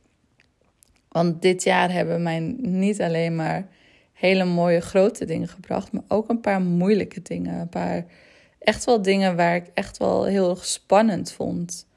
Want 1.08 1.42
dit 1.42 1.64
jaar 1.64 1.92
hebben 1.92 2.24
mij 2.24 2.40
niet 2.58 3.02
alleen 3.02 3.36
maar 3.36 3.68
hele 4.14 4.46
mooie 4.46 4.80
grote 4.80 5.26
dingen 5.26 5.48
gebracht, 5.48 5.92
maar 5.92 6.04
ook 6.08 6.30
een 6.30 6.42
paar 6.42 6.62
moeilijke 6.62 7.22
dingen. 7.22 7.60
Een 7.60 7.70
paar 7.70 8.06
echt 8.60 8.86
wel 8.86 9.02
dingen 9.02 9.36
waar 9.36 9.56
ik 9.56 9.66
echt 9.74 9.98
wel 9.98 10.26
heel 10.26 10.50
erg 10.50 10.66
spannend 10.66 11.32
vond. 11.32 11.88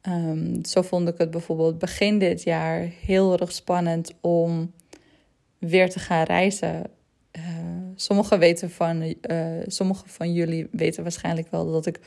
Ehm, 0.00 0.64
zo 0.64 0.82
vond 0.82 1.08
ik 1.08 1.18
het 1.18 1.30
bijvoorbeeld 1.30 1.78
begin 1.78 2.18
dit 2.18 2.42
jaar 2.42 2.88
heel 3.04 3.38
erg 3.38 3.52
spannend 3.52 4.12
om 4.20 4.72
weer 5.58 5.90
te 5.90 5.98
gaan 5.98 6.24
reizen. 6.24 6.90
Uh, 7.38 7.79
sommigen 8.00 8.38
weten 8.38 8.70
van, 8.70 9.02
uh, 9.02 9.14
sommige 9.66 10.08
van 10.08 10.32
jullie 10.32 10.68
weten 10.70 11.02
waarschijnlijk 11.02 11.50
wel 11.50 11.72
dat 11.72 11.86
ik, 11.86 12.00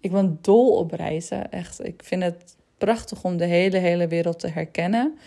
ik 0.00 0.12
ben 0.12 0.38
dol 0.40 0.76
op 0.76 0.92
reizen. 0.92 1.50
Echt, 1.50 1.84
ik 1.86 2.02
vind 2.04 2.22
het 2.22 2.56
prachtig 2.78 3.24
om 3.24 3.36
de 3.36 3.44
hele, 3.44 3.78
hele 3.78 4.08
wereld 4.08 4.38
te 4.38 4.48
herkennen. 4.48 5.18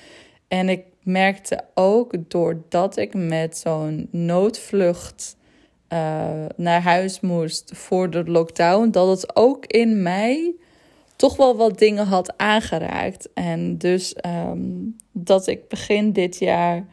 En 0.47 0.69
ik 0.69 0.85
merkte 1.03 1.63
ook 1.73 2.13
doordat 2.27 2.97
ik 2.97 3.13
met 3.13 3.57
zo'n 3.57 4.07
noodvlucht 4.11 5.37
uh, 5.93 6.45
naar 6.55 6.81
huis 6.81 7.19
moest 7.19 7.71
voor 7.75 8.09
de 8.09 8.23
lockdown, 8.25 8.89
dat 8.89 9.07
het 9.07 9.35
ook 9.35 9.65
in 9.65 10.01
mij 10.01 10.53
toch 11.15 11.35
wel 11.35 11.55
wat 11.55 11.79
dingen 11.79 12.05
had 12.05 12.37
aangeraakt. 12.37 13.29
En 13.33 13.77
dus 13.77 14.15
um, 14.25 14.95
dat 15.11 15.47
ik 15.47 15.67
begin 15.67 16.11
dit 16.11 16.39
jaar 16.39 16.85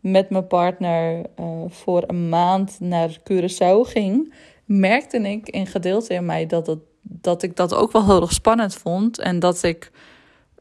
met 0.00 0.30
mijn 0.30 0.46
partner 0.46 1.26
uh, 1.40 1.46
voor 1.68 2.04
een 2.06 2.28
maand 2.28 2.76
naar 2.80 3.18
Curaçao 3.18 3.80
ging, 3.80 4.34
merkte 4.64 5.18
ik 5.18 5.48
in 5.48 5.66
gedeelte 5.66 6.14
in 6.14 6.24
mij 6.24 6.46
dat, 6.46 6.76
dat 7.02 7.42
ik 7.42 7.56
dat 7.56 7.74
ook 7.74 7.92
wel 7.92 8.04
heel 8.04 8.20
erg 8.20 8.32
spannend 8.32 8.74
vond. 8.74 9.18
En 9.18 9.38
dat 9.38 9.62
ik 9.62 9.90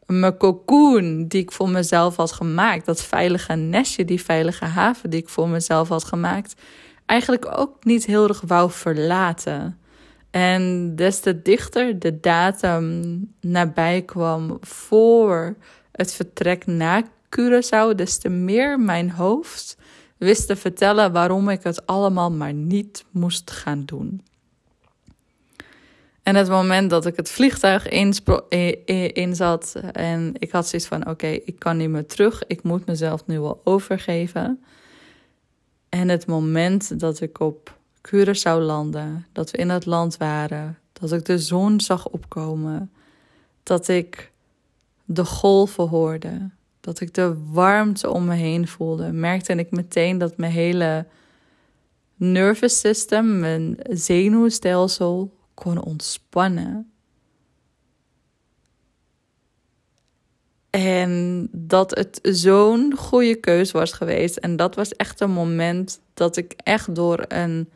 mijn 0.06 0.38
cocoon 0.38 1.28
die 1.28 1.42
ik 1.42 1.52
voor 1.52 1.70
mezelf 1.70 2.16
had 2.16 2.32
gemaakt, 2.32 2.86
dat 2.86 3.02
veilige 3.02 3.54
nestje, 3.56 4.06
die 4.06 4.24
veilige 4.24 4.66
haven 4.66 5.10
die 5.10 5.20
ik 5.20 5.30
voor 5.30 5.50
mezelf 5.50 5.88
had 5.88 6.04
gemaakt, 6.04 6.56
eigenlijk 7.06 7.60
ook 7.60 7.84
niet 7.84 8.06
heel 8.06 8.28
erg 8.28 8.42
wou 8.48 8.72
verlaten. 8.72 9.80
En 10.32 10.96
des 10.96 11.20
te 11.20 11.42
dichter 11.42 12.00
de 12.00 12.20
datum 12.20 13.20
nabij 13.42 14.02
kwam 14.02 14.58
voor 14.62 15.56
het 15.92 16.14
vertrek 16.14 16.66
naar 16.66 17.04
Curaçao, 17.30 17.96
des 17.96 18.18
te 18.18 18.30
meer 18.30 18.80
mijn 18.80 19.12
hoofd 19.12 19.78
wist 20.18 20.48
te 20.48 20.56
vertellen 20.56 21.12
waarom 21.12 21.50
ik 21.50 21.64
het 21.64 21.86
allemaal 21.86 22.32
maar 22.32 22.54
niet 22.54 23.06
moest 23.12 23.52
gaan 23.52 23.86
doen. 23.86 24.24
En 26.24 26.36
het 26.36 26.50
moment 26.50 26.90
dat 26.90 27.06
ik 27.06 27.16
het 27.16 27.30
vliegtuig 27.30 27.88
in 29.14 29.36
zat 29.36 29.76
en 29.92 30.34
ik 30.38 30.52
had 30.52 30.68
zoiets 30.68 30.88
van: 30.88 31.08
oké, 31.08 31.28
ik 31.28 31.60
kan 31.60 31.78
niet 31.78 31.90
meer 31.90 32.06
terug, 32.06 32.44
ik 32.48 32.64
moet 32.64 32.86
mezelf 32.86 33.26
nu 33.26 33.40
wel 33.40 33.62
overgeven. 33.64 34.64
En 35.90 36.10
het 36.10 36.26
moment 36.26 37.00
dat 37.00 37.22
ik 37.22 37.40
op 37.40 37.78
Curaçao 38.08 38.60
landde, 38.60 39.22
dat 39.32 39.52
we 39.52 39.58
in 39.58 39.70
het 39.70 39.86
land 39.86 40.18
waren, 40.18 40.78
dat 40.94 41.12
ik 41.12 41.26
de 41.26 41.40
zon 41.40 41.82
zag 41.82 42.10
opkomen, 42.10 42.92
dat 43.64 43.88
ik 43.88 44.32
de 45.06 45.26
golven 45.26 45.88
hoorde, 45.88 46.50
dat 46.82 47.00
ik 47.00 47.14
de 47.14 47.36
warmte 47.52 48.10
om 48.10 48.26
me 48.26 48.36
heen 48.36 48.68
voelde, 48.68 49.12
merkte 49.12 49.54
ik 49.54 49.72
meteen 49.72 50.18
dat 50.18 50.38
mijn 50.38 50.52
hele 50.52 51.06
nervous 52.16 52.80
system, 52.80 53.40
mijn 53.40 53.78
zenuwstelsel 53.90 55.34
kon 55.54 55.84
ontspannen. 55.84 56.92
En 60.70 61.48
dat 61.52 61.96
het 61.96 62.20
zo'n 62.22 62.94
goede 62.98 63.36
keus 63.36 63.72
was 63.72 63.92
geweest. 63.94 64.38
En 64.38 64.56
dat 64.56 64.76
was 64.76 64.96
echt 64.96 65.20
een 65.20 65.32
moment 65.32 66.00
dat 66.14 66.38
ik 66.38 66.54
echt 66.64 66.96
door 66.96 67.26
een 67.28 67.70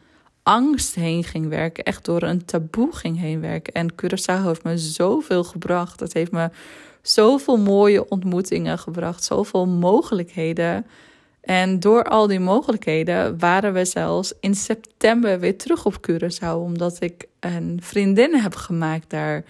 angst 0.43 0.95
heen 0.95 1.23
ging 1.23 1.47
werken. 1.49 1.83
Echt 1.83 2.05
door 2.05 2.21
een 2.21 2.45
taboe 2.45 2.91
ging 2.91 3.19
heen 3.19 3.41
werken. 3.41 3.73
En 3.73 3.93
Curaçao 3.93 4.45
heeft 4.45 4.63
me 4.63 4.77
zoveel 4.77 5.43
gebracht. 5.43 5.99
Het 5.99 6.13
heeft 6.13 6.31
me 6.31 6.49
zoveel 7.01 7.57
mooie 7.57 8.09
ontmoetingen 8.09 8.79
gebracht. 8.79 9.23
Zoveel 9.23 9.67
mogelijkheden. 9.67 10.85
En 11.41 11.79
door 11.79 12.03
al 12.03 12.27
die 12.27 12.39
mogelijkheden 12.39 13.39
waren 13.39 13.73
we 13.73 13.85
zelfs 13.85 14.33
in 14.39 14.55
september 14.55 15.39
weer 15.39 15.57
terug 15.57 15.85
op 15.85 16.11
Curaçao. 16.11 16.55
Omdat 16.55 17.01
ik 17.01 17.27
een 17.39 17.79
vriendin 17.81 18.35
heb 18.35 18.55
gemaakt 18.55 19.09
daar 19.09 19.43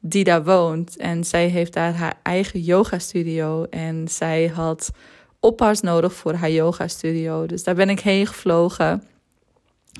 die 0.00 0.24
daar 0.24 0.44
woont. 0.44 0.96
En 0.96 1.24
zij 1.24 1.46
heeft 1.46 1.72
daar 1.72 1.94
haar 1.94 2.18
eigen 2.22 2.60
yoga 2.60 2.98
studio. 2.98 3.64
En 3.64 4.08
zij 4.08 4.46
had 4.46 4.90
oppas 5.40 5.80
nodig 5.80 6.12
voor 6.12 6.34
haar 6.34 6.50
yoga 6.50 6.88
studio. 6.88 7.46
Dus 7.46 7.64
daar 7.64 7.74
ben 7.74 7.90
ik 7.90 8.00
heen 8.00 8.26
gevlogen. 8.26 9.02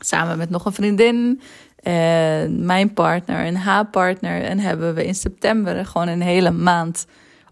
Samen 0.04 0.38
met 0.38 0.50
nog 0.50 0.64
een 0.64 0.72
vriendin. 0.72 1.40
En 1.82 2.64
mijn 2.64 2.92
partner 2.92 3.44
en 3.44 3.54
haar 3.54 3.86
partner. 3.86 4.42
En 4.42 4.58
hebben 4.58 4.94
we 4.94 5.04
in 5.04 5.14
september 5.14 5.86
gewoon 5.86 6.08
een 6.08 6.22
hele 6.22 6.50
maand 6.50 7.06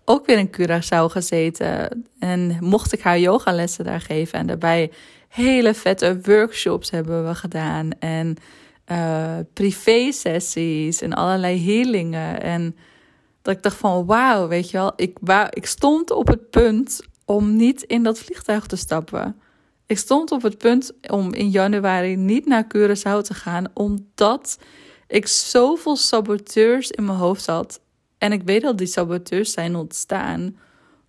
ook 0.04 0.26
weer 0.26 0.38
in 0.38 0.50
Curaçao 0.50 1.12
gezeten. 1.12 2.04
En 2.18 2.56
mocht 2.60 2.92
ik 2.92 3.00
haar 3.00 3.18
yogalessen 3.18 3.84
daar 3.84 4.00
geven. 4.00 4.38
En 4.38 4.46
daarbij 4.46 4.90
hele 5.28 5.74
vette 5.74 6.20
workshops 6.22 6.90
hebben 6.90 7.26
we 7.26 7.34
gedaan. 7.34 7.90
En 7.98 8.36
uh, 8.92 9.36
privé-sessies 9.52 11.00
en 11.00 11.12
allerlei 11.12 11.64
healingen. 11.64 12.42
En 12.42 12.76
dat 13.42 13.56
ik 13.56 13.62
dacht 13.62 13.76
van 13.76 14.06
wauw, 14.06 14.48
weet 14.48 14.70
je 14.70 14.76
wel, 14.76 14.92
ik, 14.96 15.18
ik 15.50 15.66
stond 15.66 16.10
op 16.10 16.26
het 16.26 16.50
punt 16.50 17.00
om 17.24 17.56
niet 17.56 17.82
in 17.82 18.02
dat 18.02 18.18
vliegtuig 18.18 18.66
te 18.66 18.76
stappen. 18.76 19.40
Ik 19.88 19.98
stond 19.98 20.30
op 20.30 20.42
het 20.42 20.58
punt 20.58 20.92
om 21.10 21.34
in 21.34 21.50
januari 21.50 22.16
niet 22.16 22.46
naar 22.46 22.64
Curaçao 22.64 23.22
te 23.22 23.34
gaan, 23.34 23.64
omdat 23.74 24.58
ik 25.06 25.26
zoveel 25.26 25.96
saboteurs 25.96 26.90
in 26.90 27.04
mijn 27.04 27.18
hoofd 27.18 27.46
had. 27.46 27.80
En 28.18 28.32
ik 28.32 28.42
weet 28.42 28.62
dat 28.62 28.78
die 28.78 28.86
saboteurs 28.86 29.52
zijn 29.52 29.76
ontstaan 29.76 30.56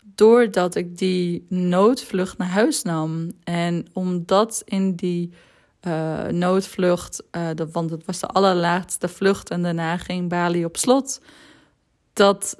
doordat 0.02 0.76
ik 0.76 0.98
die 0.98 1.46
noodvlucht 1.50 2.38
naar 2.38 2.48
huis 2.48 2.82
nam. 2.82 3.32
En 3.44 3.88
omdat 3.94 4.62
in 4.66 4.96
die 4.96 5.34
uh, 5.88 6.28
noodvlucht, 6.28 7.24
dat, 7.56 7.72
want 7.72 7.90
het 7.90 8.06
was 8.06 8.20
de 8.20 8.28
allerlaatste 8.28 9.08
vlucht 9.08 9.50
en 9.50 9.62
daarna 9.62 9.98
ging 9.98 10.30
Bali 10.30 10.66
op 10.66 10.78
slot, 10.78 11.22
dat 12.14 12.56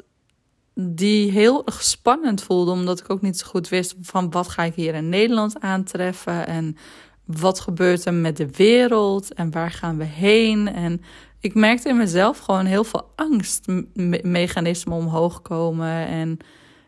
die 0.82 1.32
heel 1.32 1.64
spannend 1.66 2.44
voelde, 2.44 2.72
omdat 2.72 3.00
ik 3.00 3.10
ook 3.10 3.22
niet 3.22 3.38
zo 3.38 3.48
goed 3.48 3.70
wist 3.70 3.96
van 4.02 4.32
wat 4.32 4.48
ga 4.48 4.64
ik 4.64 4.74
hier 4.74 4.94
in 4.94 5.10
Nederland 5.10 5.60
aantreffen 5.60 6.48
en 6.48 6.78
wat 7.26 7.60
gebeurt 7.60 8.06
er 8.06 8.14
met 8.14 8.38
de 8.38 8.50
wereld 8.52 9.34
en 9.34 9.52
waar 9.52 9.72
gaan 9.72 9.98
we 9.98 10.04
heen. 10.04 10.68
En 10.68 11.02
ik 11.40 11.54
merkte 11.54 11.90
in 11.90 11.98
mezelf 11.98 12.38
gewoon 12.38 12.66
heel 12.66 12.84
veel 12.84 13.12
angstmechanismen 13.16 14.98
omhoog 14.98 15.42
komen 15.42 16.08
en 16.08 16.40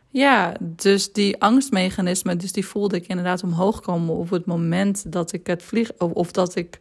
ja, 0.10 0.54
dus 0.60 1.14
die 1.14 1.42
angstmechanismen, 1.42 2.38
dus 2.38 2.52
die 2.52 2.66
voelde 2.66 2.96
ik 2.96 3.08
inderdaad 3.08 3.44
omhoog 3.44 3.80
komen 3.80 4.16
op 4.16 4.30
het 4.30 4.46
moment 4.46 5.12
dat 5.12 5.34
ik 5.34 5.48
het 5.48 5.64
vlieg, 5.64 5.92
of 5.98 6.32
dat 6.32 6.56
ik, 6.56 6.80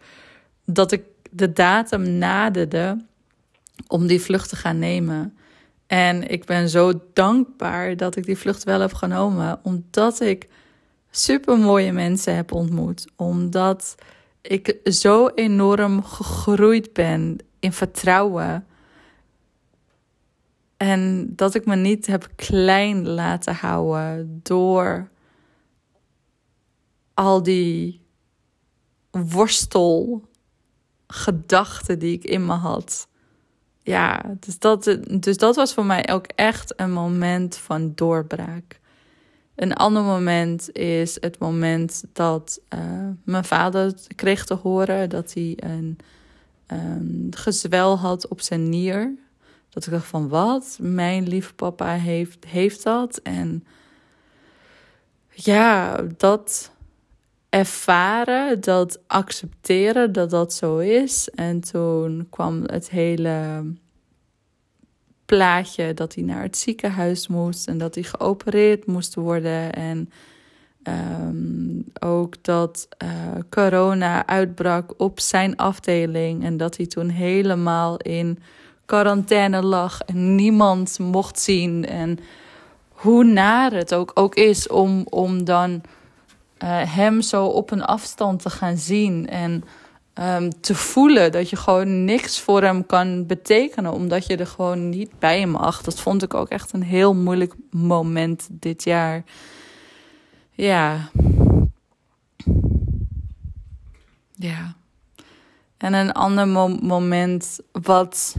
dat 0.65 0.93
ik 0.93 1.03
de 1.31 1.53
datum 1.53 2.19
naderde 2.19 3.05
om 3.87 4.07
die 4.07 4.21
vlucht 4.21 4.49
te 4.49 4.57
gaan 4.57 4.79
nemen. 4.79 5.35
En 5.91 6.29
ik 6.29 6.45
ben 6.45 6.69
zo 6.69 6.93
dankbaar 7.13 7.97
dat 7.97 8.17
ik 8.17 8.25
die 8.25 8.39
vlucht 8.39 8.65
wel 8.65 8.81
heb 8.81 8.93
genomen, 8.93 9.61
omdat 9.63 10.21
ik 10.21 10.49
super 11.11 11.59
mooie 11.59 11.93
mensen 11.93 12.35
heb 12.35 12.53
ontmoet, 12.53 13.07
omdat 13.17 13.95
ik 14.41 14.77
zo 14.85 15.29
enorm 15.29 16.03
gegroeid 16.03 16.93
ben 16.93 17.39
in 17.61 17.73
vertrouwen 17.73 18.67
en 20.77 21.33
dat 21.37 21.55
ik 21.55 21.67
me 21.67 21.77
niet 21.77 22.07
heb 22.07 22.29
klein 22.37 23.09
laten 23.09 23.55
houden 23.55 24.41
door 24.43 25.09
al 27.15 27.43
die 27.43 28.01
worstelgedachten 29.11 31.99
die 31.99 32.13
ik 32.13 32.25
in 32.25 32.47
me 32.47 32.55
had. 32.55 33.09
Ja, 33.91 34.23
dus 34.41 34.59
dat, 34.59 34.99
dus 35.21 35.37
dat 35.37 35.57
was 35.57 35.75
voor 35.75 35.85
mij 35.85 36.09
ook 36.09 36.27
echt 36.27 36.73
een 36.77 36.93
moment 36.93 37.57
van 37.57 37.93
doorbraak. 37.95 38.81
Een 39.55 39.73
ander 39.73 40.03
moment 40.03 40.73
is 40.73 41.17
het 41.21 41.39
moment 41.39 42.05
dat 42.13 42.61
uh, 42.75 43.09
mijn 43.25 43.45
vader 43.45 43.95
kreeg 44.15 44.45
te 44.45 44.55
horen 44.55 45.09
dat 45.09 45.33
hij 45.33 45.57
een, 45.57 45.99
een 46.67 47.33
gezwel 47.37 47.99
had 47.99 48.29
op 48.29 48.41
zijn 48.41 48.69
nier. 48.69 49.15
Dat 49.69 49.87
ik 49.87 49.93
dacht 49.93 50.07
van 50.07 50.29
wat? 50.29 50.79
Mijn 50.81 51.29
lieve 51.29 51.55
papa 51.55 51.93
heeft, 51.93 52.45
heeft 52.45 52.83
dat. 52.83 53.17
En 53.23 53.65
ja, 55.31 56.03
dat 56.17 56.71
ervaren, 57.51 58.61
dat 58.61 59.01
accepteren 59.07 60.13
dat 60.13 60.31
dat 60.31 60.53
zo 60.53 60.79
is. 60.79 61.29
En 61.35 61.61
toen 61.61 62.27
kwam 62.31 62.63
het 62.67 62.91
hele 62.91 63.65
plaatje 65.25 65.95
dat 65.95 66.15
hij 66.15 66.25
naar 66.25 66.43
het 66.43 66.57
ziekenhuis 66.57 67.29
moest 67.29 67.69
en 67.69 67.79
dat 67.79 67.95
hij 67.95 68.05
geopereerd 68.05 68.87
moest 68.87 69.15
worden. 69.15 69.73
En 69.73 70.11
um, 70.83 71.85
ook 72.01 72.35
dat 72.43 72.89
uh, 73.03 73.09
corona 73.51 74.27
uitbrak 74.27 74.95
op 74.97 75.21
zijn 75.21 75.57
afdeling 75.57 76.45
en 76.45 76.57
dat 76.57 76.77
hij 76.77 76.87
toen 76.87 77.09
helemaal 77.09 77.97
in 77.97 78.39
quarantaine 78.85 79.63
lag 79.63 80.01
en 80.01 80.35
niemand 80.35 80.99
mocht 80.99 81.39
zien. 81.41 81.87
En 81.87 82.19
hoe 82.89 83.25
naar 83.25 83.73
het 83.73 83.95
ook, 83.95 84.11
ook 84.15 84.35
is 84.35 84.69
om, 84.69 85.07
om 85.09 85.45
dan 85.45 85.83
uh, 86.65 86.95
hem 86.95 87.23
zo 87.23 87.47
op 87.47 87.71
een 87.71 87.85
afstand 87.85 88.43
te 88.43 88.51
gaan 88.51 88.77
zien. 88.77 89.29
En 89.29 89.65
um, 90.15 90.61
te 90.61 90.75
voelen 90.75 91.33
dat 91.33 91.51
je 91.51 91.57
gewoon 91.57 92.05
niks 92.05 92.41
voor 92.41 92.63
hem 92.63 92.87
kan 92.87 93.27
betekenen, 93.27 93.93
omdat 93.93 94.27
je 94.27 94.37
er 94.37 94.47
gewoon 94.47 94.89
niet 94.89 95.19
bij 95.19 95.41
hem 95.41 95.51
mag. 95.51 95.83
Dat 95.83 96.01
vond 96.01 96.23
ik 96.23 96.35
ook 96.35 96.49
echt 96.49 96.73
een 96.73 96.83
heel 96.83 97.15
moeilijk 97.15 97.55
moment 97.71 98.49
dit 98.51 98.85
jaar. 98.85 99.25
Ja. 100.51 101.11
Ja. 104.33 104.75
En 105.77 105.93
een 105.93 106.13
ander 106.13 106.49
mo 106.49 106.69
moment 106.69 107.61
wat 107.73 108.37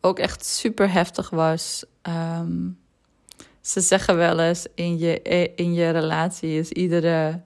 ook 0.00 0.18
echt 0.18 0.44
super 0.44 0.92
heftig 0.92 1.30
was. 1.30 1.84
Um, 2.02 2.78
ze 3.62 3.80
zeggen 3.80 4.16
wel 4.16 4.38
eens 4.38 4.66
in 4.74 4.98
je, 4.98 5.22
in 5.54 5.74
je 5.74 5.90
relatie 5.90 6.58
is 6.58 6.70
iedere 6.70 7.40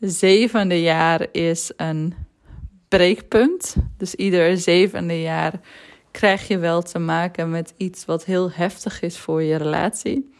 zevende 0.00 0.80
jaar 0.80 1.26
is 1.32 1.72
een 1.76 2.14
breekpunt. 2.88 3.76
Dus 3.96 4.14
ieder 4.14 4.58
zevende 4.58 5.20
jaar 5.20 5.60
krijg 6.10 6.48
je 6.48 6.58
wel 6.58 6.82
te 6.82 6.98
maken 6.98 7.50
met 7.50 7.74
iets 7.76 8.04
wat 8.04 8.24
heel 8.24 8.50
heftig 8.50 9.02
is 9.02 9.18
voor 9.18 9.42
je 9.42 9.56
relatie. 9.56 10.34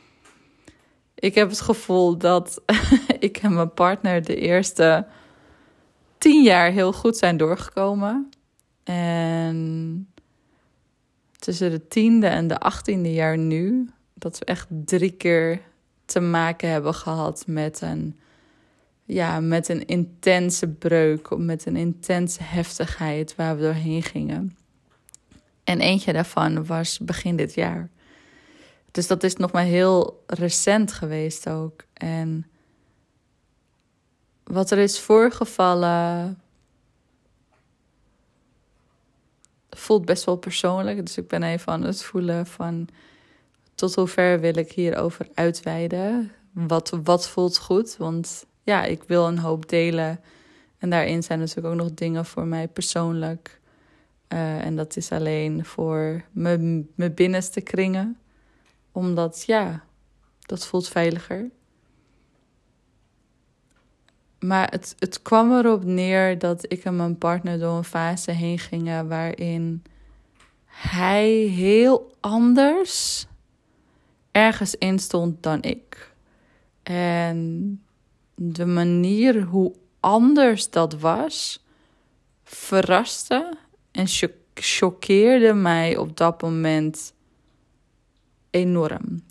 Ik 1.14 1.34
heb 1.34 1.48
het 1.48 1.60
gevoel 1.60 2.18
dat 2.18 2.62
ik 3.18 3.36
en 3.36 3.54
mijn 3.54 3.74
partner 3.74 4.24
de 4.24 4.36
eerste 4.36 5.06
tien 6.18 6.42
jaar 6.42 6.70
heel 6.70 6.92
goed 6.92 7.16
zijn 7.16 7.36
doorgekomen. 7.36 8.30
En 8.84 10.08
tussen 11.38 11.70
de 11.70 11.88
tiende 11.88 12.26
en 12.26 12.48
de 12.48 12.58
achttiende 12.58 13.12
jaar 13.12 13.38
nu, 13.38 13.90
dat 14.18 14.38
we 14.38 14.44
echt 14.44 14.66
drie 14.68 15.10
keer 15.10 15.60
te 16.04 16.20
maken 16.20 16.70
hebben 16.70 16.94
gehad 16.94 17.44
met 17.46 17.80
een, 17.80 18.18
ja, 19.04 19.40
met 19.40 19.68
een 19.68 19.86
intense 19.86 20.68
breuk, 20.68 21.36
met 21.36 21.66
een 21.66 21.76
intense 21.76 22.42
heftigheid 22.42 23.34
waar 23.34 23.56
we 23.56 23.62
doorheen 23.62 24.02
gingen. 24.02 24.56
En 25.64 25.80
eentje 25.80 26.12
daarvan 26.12 26.66
was 26.66 26.98
begin 26.98 27.36
dit 27.36 27.54
jaar. 27.54 27.90
Dus 28.90 29.06
dat 29.06 29.22
is 29.22 29.36
nog 29.36 29.52
maar 29.52 29.64
heel 29.64 30.24
recent 30.26 30.92
geweest 30.92 31.48
ook. 31.48 31.84
En 31.92 32.46
wat 34.44 34.70
er 34.70 34.78
is 34.78 35.00
voorgevallen 35.00 36.38
voelt 39.70 40.04
best 40.04 40.24
wel 40.24 40.36
persoonlijk. 40.36 41.06
Dus 41.06 41.18
ik 41.18 41.28
ben 41.28 41.42
even 41.42 41.72
aan 41.72 41.82
het 41.82 42.02
voelen 42.02 42.46
van 42.46 42.88
tot 43.76 43.94
hoever 43.94 44.40
wil 44.40 44.56
ik 44.56 44.72
hierover 44.72 45.28
uitweiden. 45.34 46.32
Wat, 46.52 46.98
wat 47.02 47.28
voelt 47.28 47.58
goed? 47.58 47.96
Want 47.96 48.46
ja, 48.62 48.84
ik 48.84 49.02
wil 49.02 49.26
een 49.26 49.38
hoop 49.38 49.68
delen. 49.68 50.20
En 50.78 50.90
daarin 50.90 51.22
zijn 51.22 51.38
natuurlijk 51.38 51.66
ook 51.66 51.80
nog 51.80 51.94
dingen 51.94 52.24
voor 52.24 52.46
mij 52.46 52.68
persoonlijk. 52.68 53.60
Uh, 54.28 54.64
en 54.64 54.76
dat 54.76 54.96
is 54.96 55.12
alleen 55.12 55.64
voor 55.64 56.24
mijn, 56.32 56.88
mijn 56.94 57.14
binnenste 57.14 57.60
kringen. 57.60 58.18
Omdat 58.92 59.42
ja, 59.46 59.84
dat 60.40 60.66
voelt 60.66 60.88
veiliger. 60.88 61.50
Maar 64.38 64.68
het, 64.70 64.94
het 64.98 65.22
kwam 65.22 65.52
erop 65.52 65.84
neer 65.84 66.38
dat 66.38 66.72
ik 66.72 66.84
en 66.84 66.96
mijn 66.96 67.18
partner 67.18 67.58
door 67.58 67.76
een 67.76 67.84
fase 67.84 68.30
heen 68.30 68.58
gingen 68.58 69.08
waarin 69.08 69.82
hij 70.64 71.30
heel 71.34 72.16
anders 72.20 73.26
ergens 74.36 74.74
in 74.74 74.98
stond 74.98 75.42
dan 75.42 75.62
ik. 75.62 76.14
En 76.82 77.82
de 78.34 78.66
manier 78.66 79.42
hoe 79.42 79.74
anders 80.00 80.70
dat 80.70 80.94
was, 80.94 81.64
verraste 82.44 83.56
en 83.90 84.06
choqueerde 84.54 85.52
mij 85.52 85.96
op 85.96 86.16
dat 86.16 86.42
moment 86.42 87.12
enorm. 88.50 89.22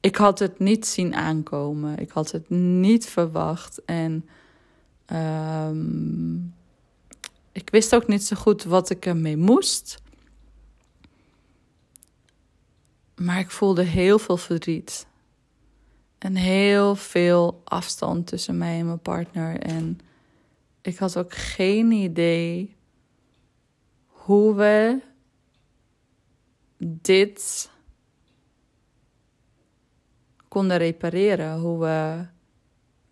Ik 0.00 0.16
had 0.16 0.38
het 0.38 0.58
niet 0.58 0.86
zien 0.86 1.14
aankomen. 1.14 1.98
Ik 1.98 2.10
had 2.10 2.30
het 2.30 2.50
niet 2.50 3.06
verwacht. 3.06 3.84
En 3.84 4.28
um, 5.66 6.54
ik 7.52 7.70
wist 7.70 7.94
ook 7.94 8.06
niet 8.06 8.24
zo 8.24 8.36
goed 8.36 8.64
wat 8.64 8.90
ik 8.90 9.06
ermee 9.06 9.36
moest. 9.36 10.02
Maar 13.22 13.38
ik 13.38 13.50
voelde 13.50 13.82
heel 13.82 14.18
veel 14.18 14.36
verdriet. 14.36 15.06
En 16.18 16.36
heel 16.36 16.94
veel 16.94 17.60
afstand 17.64 18.26
tussen 18.26 18.58
mij 18.58 18.78
en 18.78 18.86
mijn 18.86 19.00
partner. 19.00 19.60
En 19.60 19.98
ik 20.80 20.96
had 20.96 21.16
ook 21.16 21.34
geen 21.34 21.90
idee 21.90 22.76
hoe 24.06 24.54
we 24.54 25.00
dit 26.78 27.70
konden 30.48 30.76
repareren. 30.76 31.58
Hoe 31.58 31.78
we, 31.78 32.26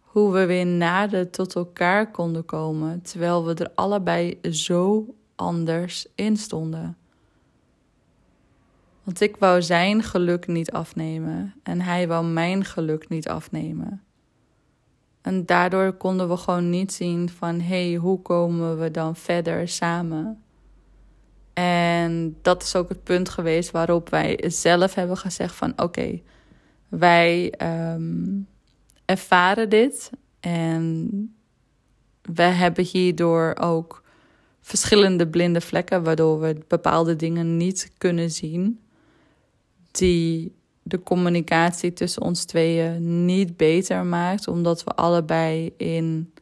hoe 0.00 0.32
we 0.32 0.46
weer 0.46 0.66
nader 0.66 1.30
tot 1.30 1.54
elkaar 1.54 2.10
konden 2.10 2.44
komen, 2.44 3.02
terwijl 3.02 3.44
we 3.46 3.54
er 3.54 3.72
allebei 3.74 4.38
zo 4.50 5.14
anders 5.34 6.06
in 6.14 6.36
stonden. 6.36 6.99
Want 9.10 9.22
ik 9.22 9.36
wou 9.36 9.62
zijn 9.62 10.02
geluk 10.02 10.46
niet 10.46 10.70
afnemen 10.72 11.54
en 11.62 11.80
hij 11.80 12.08
wou 12.08 12.24
mijn 12.24 12.64
geluk 12.64 13.08
niet 13.08 13.28
afnemen. 13.28 14.02
En 15.22 15.46
daardoor 15.46 15.92
konden 15.92 16.28
we 16.28 16.36
gewoon 16.36 16.70
niet 16.70 16.92
zien 16.92 17.28
van 17.28 17.60
hé, 17.60 17.88
hey, 17.88 17.94
hoe 17.94 18.22
komen 18.22 18.78
we 18.78 18.90
dan 18.90 19.16
verder 19.16 19.68
samen? 19.68 20.42
En 21.52 22.36
dat 22.42 22.62
is 22.62 22.76
ook 22.76 22.88
het 22.88 23.02
punt 23.02 23.28
geweest 23.28 23.70
waarop 23.70 24.08
wij 24.08 24.44
zelf 24.46 24.94
hebben 24.94 25.16
gezegd 25.16 25.54
van 25.54 25.72
oké, 25.76 26.20
wij 26.88 27.50
ehm, 27.50 28.40
ervaren 29.04 29.68
dit 29.68 30.10
en 30.40 31.10
we 32.22 32.42
hebben 32.42 32.84
hierdoor 32.84 33.56
ook 33.60 34.02
verschillende 34.60 35.28
blinde 35.28 35.60
vlekken, 35.60 36.02
waardoor 36.02 36.40
we 36.40 36.58
bepaalde 36.68 37.16
dingen 37.16 37.56
niet 37.56 37.92
kunnen 37.98 38.30
zien, 38.30 38.80
die 39.90 40.54
de 40.82 41.02
communicatie 41.02 41.92
tussen 41.92 42.22
ons 42.22 42.44
tweeën 42.44 43.24
niet 43.24 43.56
beter 43.56 44.04
maakt, 44.04 44.48
omdat 44.48 44.84
we 44.84 44.94
allebei 44.94 45.72
in 45.76 46.32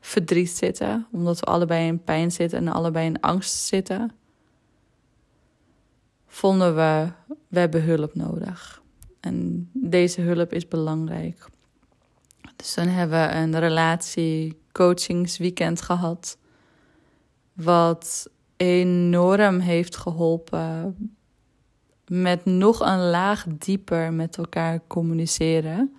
verdriet 0.00 0.50
zitten, 0.50 1.06
omdat 1.12 1.40
we 1.40 1.46
allebei 1.46 1.86
in 1.86 2.02
pijn 2.02 2.32
zitten 2.32 2.58
en 2.58 2.68
allebei 2.68 3.06
in 3.06 3.20
angst 3.20 3.66
zitten, 3.66 4.12
vonden 6.26 6.74
we, 6.74 7.12
we 7.48 7.58
hebben 7.58 7.84
hulp 7.84 8.14
nodig. 8.14 8.82
En 9.20 9.68
deze 9.72 10.20
hulp 10.20 10.52
is 10.52 10.68
belangrijk. 10.68 11.48
Dus 12.56 12.74
dan 12.74 12.88
hebben 12.88 13.28
we 13.28 13.34
een 13.34 13.58
relatie 13.58 14.58
coachingsweekend 14.72 15.80
gehad. 15.80 16.38
Wat 17.52 18.30
enorm 18.56 19.58
heeft 19.58 19.96
geholpen 19.96 20.96
met 22.06 22.44
nog 22.44 22.80
een 22.80 23.10
laag 23.10 23.44
dieper 23.48 24.12
met 24.12 24.36
elkaar 24.36 24.80
communiceren. 24.86 25.94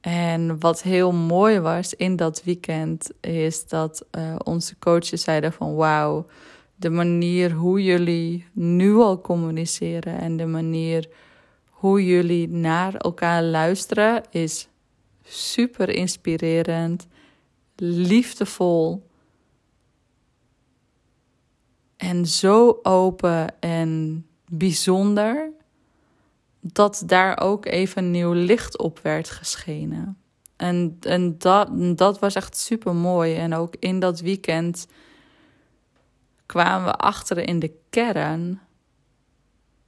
En 0.00 0.60
wat 0.60 0.82
heel 0.82 1.12
mooi 1.12 1.60
was 1.60 1.94
in 1.94 2.16
dat 2.16 2.42
weekend, 2.44 3.10
is 3.20 3.66
dat 3.66 4.06
uh, 4.18 4.34
onze 4.44 4.78
coaches 4.78 5.22
zeiden 5.22 5.52
van 5.52 5.74
wauw, 5.74 6.26
de 6.76 6.90
manier 6.90 7.52
hoe 7.52 7.84
jullie 7.84 8.46
nu 8.52 8.94
al 8.94 9.20
communiceren 9.20 10.18
en 10.18 10.36
de 10.36 10.46
manier 10.46 11.08
hoe 11.68 12.06
jullie 12.06 12.48
naar 12.48 12.94
elkaar 12.94 13.42
luisteren 13.42 14.22
is 14.30 14.68
super 15.22 15.88
inspirerend, 15.88 17.06
liefdevol 17.76 19.06
en 21.96 22.26
zo 22.26 22.78
open 22.82 23.60
en 23.60 24.22
bijzonder 24.50 25.50
dat 26.60 27.02
daar 27.06 27.40
ook 27.40 27.66
even 27.66 28.10
nieuw 28.10 28.32
licht 28.32 28.78
op 28.78 28.98
werd 29.02 29.30
geschenen. 29.30 30.18
En, 30.56 30.96
en 31.00 31.38
dat, 31.38 31.68
dat 31.98 32.18
was 32.18 32.34
echt 32.34 32.56
super 32.56 32.94
mooi. 32.94 33.36
En 33.36 33.54
ook 33.54 33.74
in 33.78 34.00
dat 34.00 34.20
weekend 34.20 34.86
kwamen 36.46 36.86
we 36.86 36.94
achter 36.94 37.48
in 37.48 37.58
de 37.58 37.72
kern 37.90 38.60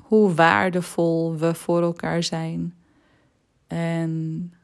hoe 0.03 0.35
waardevol 0.35 1.37
we 1.37 1.55
voor 1.55 1.83
elkaar 1.83 2.23
zijn. 2.23 2.75
En 3.67 4.55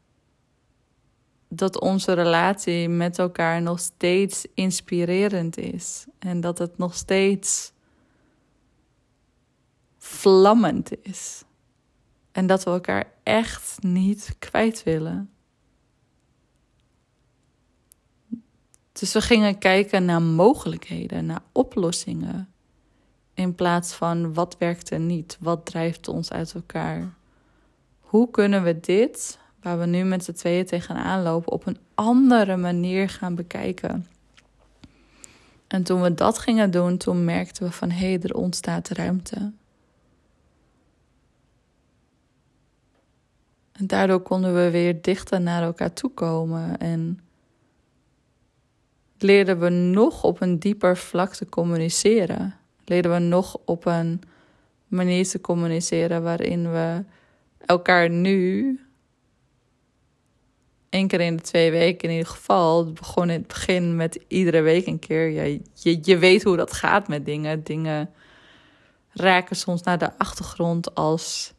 dat 1.49 1.81
onze 1.81 2.13
relatie 2.13 2.89
met 2.89 3.19
elkaar 3.19 3.63
nog 3.63 3.81
steeds 3.81 4.47
inspirerend 4.55 5.59
is. 5.59 6.07
En 6.19 6.41
dat 6.41 6.59
het 6.59 6.79
nog 6.79 6.95
steeds 6.95 7.73
vlammend 10.07 10.91
is. 11.03 11.45
En 12.33 12.47
dat 12.47 12.65
we 12.65 12.71
elkaar 12.71 13.13
echt 13.23 13.83
niet 13.83 14.37
kwijt 14.39 14.83
willen. 14.83 15.31
Dus 18.93 19.13
we 19.13 19.21
gingen 19.21 19.59
kijken 19.59 20.05
naar 20.05 20.23
mogelijkheden, 20.23 21.27
naar 21.27 21.43
oplossingen. 21.53 22.49
In 23.35 23.55
plaats 23.55 23.93
van 23.93 24.35
wat 24.35 24.57
werkt 24.59 24.91
er 24.91 25.01
niet, 25.01 25.37
wat 25.41 25.67
drijft 25.67 26.09
ons 26.09 26.33
uit 26.33 26.55
elkaar. 26.55 27.15
Hoe 28.01 28.31
kunnen 28.31 28.63
we 28.63 28.81
dit, 28.81 29.39
waar 29.63 29.79
we 29.79 29.87
nu 29.87 30.05
met 30.05 30.25
z'n 30.25 30.33
tweeën 30.33 30.67
tegenaan 30.67 31.23
lopen, 31.23 31.53
op 31.53 31.67
een 31.67 31.79
andere 31.95 32.57
manier 32.57 33.09
gaan 33.09 33.35
bekijken? 33.35 34.07
En 35.67 35.83
toen 35.83 36.03
we 36.03 36.15
dat 36.15 36.39
gingen 36.39 36.71
doen, 36.71 36.97
toen 36.97 37.25
merkten 37.25 37.65
we 37.65 37.73
van 37.73 37.91
hé, 37.91 38.13
hey, 38.13 38.21
er 38.23 38.35
ontstaat 38.35 38.89
ruimte. 38.89 39.53
En 43.79 43.87
daardoor 43.87 44.21
konden 44.21 44.55
we 44.55 44.71
weer 44.71 45.03
dichter 45.03 45.41
naar 45.41 45.63
elkaar 45.63 45.93
toe 45.93 46.11
komen 46.11 46.79
en 46.79 47.21
leerden 49.19 49.61
we 49.61 49.69
nog 49.69 50.25
op 50.25 50.41
een 50.41 50.59
dieper 50.59 50.97
vlak 50.97 51.35
te 51.35 51.49
communiceren. 51.49 52.55
Leerden 52.85 53.13
we 53.13 53.19
nog 53.19 53.59
op 53.65 53.87
een 53.87 54.21
manier 54.89 55.29
te 55.29 55.41
communiceren 55.41 56.23
waarin 56.23 56.73
we 56.73 57.05
elkaar 57.67 58.11
nu, 58.11 58.81
één 60.89 61.09
keer 61.09 61.21
in 61.21 61.37
de 61.37 61.43
twee 61.43 61.71
weken 61.71 62.09
in 62.09 62.15
ieder 62.15 62.33
geval, 62.33 62.93
begon 62.93 63.31
in 63.31 63.39
het 63.39 63.47
begin 63.47 63.97
met 63.97 64.25
iedere 64.29 64.61
week 64.61 64.87
een 64.87 64.99
keer. 64.99 65.29
Ja, 65.31 65.59
je, 65.73 65.99
je 66.03 66.19
weet 66.19 66.43
hoe 66.43 66.57
dat 66.57 66.73
gaat 66.73 67.09
met 67.09 67.25
dingen. 67.25 67.65
Dingen 67.65 68.11
raken 69.11 69.57
soms 69.57 69.83
naar 69.83 69.99
de 69.99 70.19
achtergrond 70.19 70.95
als 70.95 71.55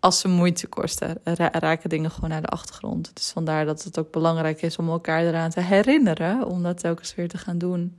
als 0.00 0.20
ze 0.20 0.28
moeite 0.28 0.66
kosten, 0.66 1.20
raken 1.52 1.88
dingen 1.88 2.10
gewoon 2.10 2.30
naar 2.30 2.42
de 2.42 2.48
achtergrond. 2.48 3.10
Dus 3.14 3.30
vandaar 3.30 3.64
dat 3.64 3.84
het 3.84 3.98
ook 3.98 4.10
belangrijk 4.10 4.62
is 4.62 4.76
om 4.76 4.88
elkaar 4.88 5.26
eraan 5.26 5.50
te 5.50 5.60
herinneren, 5.60 6.46
om 6.46 6.62
dat 6.62 6.78
telkens 6.78 7.14
weer 7.14 7.28
te 7.28 7.38
gaan 7.38 7.58
doen. 7.58 7.98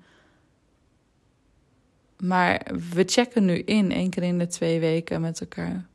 Maar 2.19 2.67
we 2.93 3.03
checken 3.05 3.45
nu 3.45 3.59
in, 3.59 3.91
één 3.91 4.09
keer 4.09 4.23
in 4.23 4.38
de 4.38 4.47
twee 4.47 4.79
weken 4.79 5.21
met 5.21 5.41
elkaar. 5.41 5.85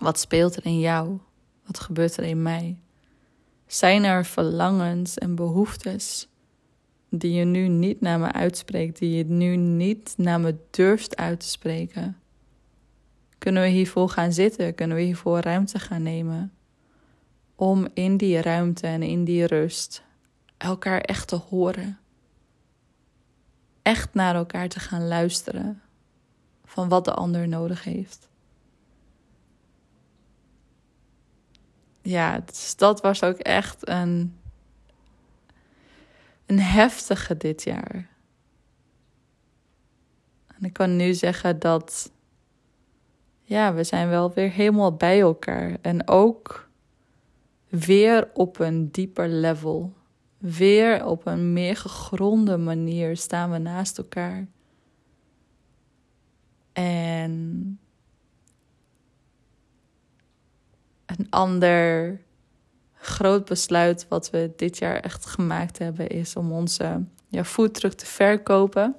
Wat 0.00 0.18
speelt 0.18 0.56
er 0.56 0.66
in 0.66 0.80
jou? 0.80 1.18
Wat 1.66 1.80
gebeurt 1.80 2.16
er 2.16 2.24
in 2.24 2.42
mij? 2.42 2.76
Zijn 3.66 4.04
er 4.04 4.24
verlangens 4.24 5.18
en 5.18 5.34
behoeftes 5.34 6.28
die 7.08 7.32
je 7.32 7.44
nu 7.44 7.68
niet 7.68 8.00
naar 8.00 8.18
me 8.18 8.32
uitspreekt, 8.32 8.98
die 8.98 9.16
je 9.16 9.24
nu 9.24 9.56
niet 9.56 10.14
naar 10.16 10.40
me 10.40 10.56
durft 10.70 11.16
uit 11.16 11.40
te 11.40 11.48
spreken? 11.48 12.16
Kunnen 13.38 13.62
we 13.62 13.68
hiervoor 13.68 14.08
gaan 14.08 14.32
zitten? 14.32 14.74
Kunnen 14.74 14.96
we 14.96 15.02
hiervoor 15.02 15.40
ruimte 15.40 15.78
gaan 15.78 16.02
nemen? 16.02 16.52
Om 17.54 17.88
in 17.94 18.16
die 18.16 18.40
ruimte 18.40 18.86
en 18.86 19.02
in 19.02 19.24
die 19.24 19.46
rust 19.46 20.02
elkaar 20.56 21.00
echt 21.00 21.28
te 21.28 21.36
horen. 21.36 21.98
Echt 23.82 24.14
naar 24.14 24.34
elkaar 24.34 24.68
te 24.68 24.80
gaan 24.80 25.08
luisteren 25.08 25.82
van 26.64 26.88
wat 26.88 27.04
de 27.04 27.14
ander 27.14 27.48
nodig 27.48 27.84
heeft. 27.84 28.28
Ja, 32.02 32.38
dus 32.38 32.76
dat 32.76 33.00
was 33.00 33.22
ook 33.22 33.38
echt 33.38 33.88
een, 33.88 34.38
een 36.46 36.60
heftige 36.60 37.36
dit 37.36 37.62
jaar. 37.62 38.08
En 40.46 40.64
ik 40.64 40.72
kan 40.72 40.96
nu 40.96 41.14
zeggen 41.14 41.58
dat 41.58 42.10
ja, 43.48 43.74
we 43.74 43.84
zijn 43.84 44.08
wel 44.08 44.32
weer 44.32 44.50
helemaal 44.50 44.92
bij 44.92 45.20
elkaar. 45.20 45.76
En 45.80 46.08
ook 46.08 46.68
weer 47.68 48.30
op 48.34 48.58
een 48.58 48.90
dieper 48.90 49.28
level. 49.28 49.92
Weer 50.38 51.04
op 51.04 51.26
een 51.26 51.52
meer 51.52 51.76
gegronde 51.76 52.56
manier 52.56 53.16
staan 53.16 53.50
we 53.50 53.58
naast 53.58 53.98
elkaar. 53.98 54.46
En 56.72 57.78
een 61.06 61.26
ander 61.30 62.20
groot 62.94 63.44
besluit 63.44 64.06
wat 64.08 64.30
we 64.30 64.52
dit 64.56 64.78
jaar 64.78 65.00
echt 65.00 65.26
gemaakt 65.26 65.78
hebben 65.78 66.08
is 66.08 66.36
om 66.36 66.52
onze 66.52 67.04
ja, 67.28 67.42
terug 67.72 67.94
te 67.94 68.06
verkopen. 68.06 68.96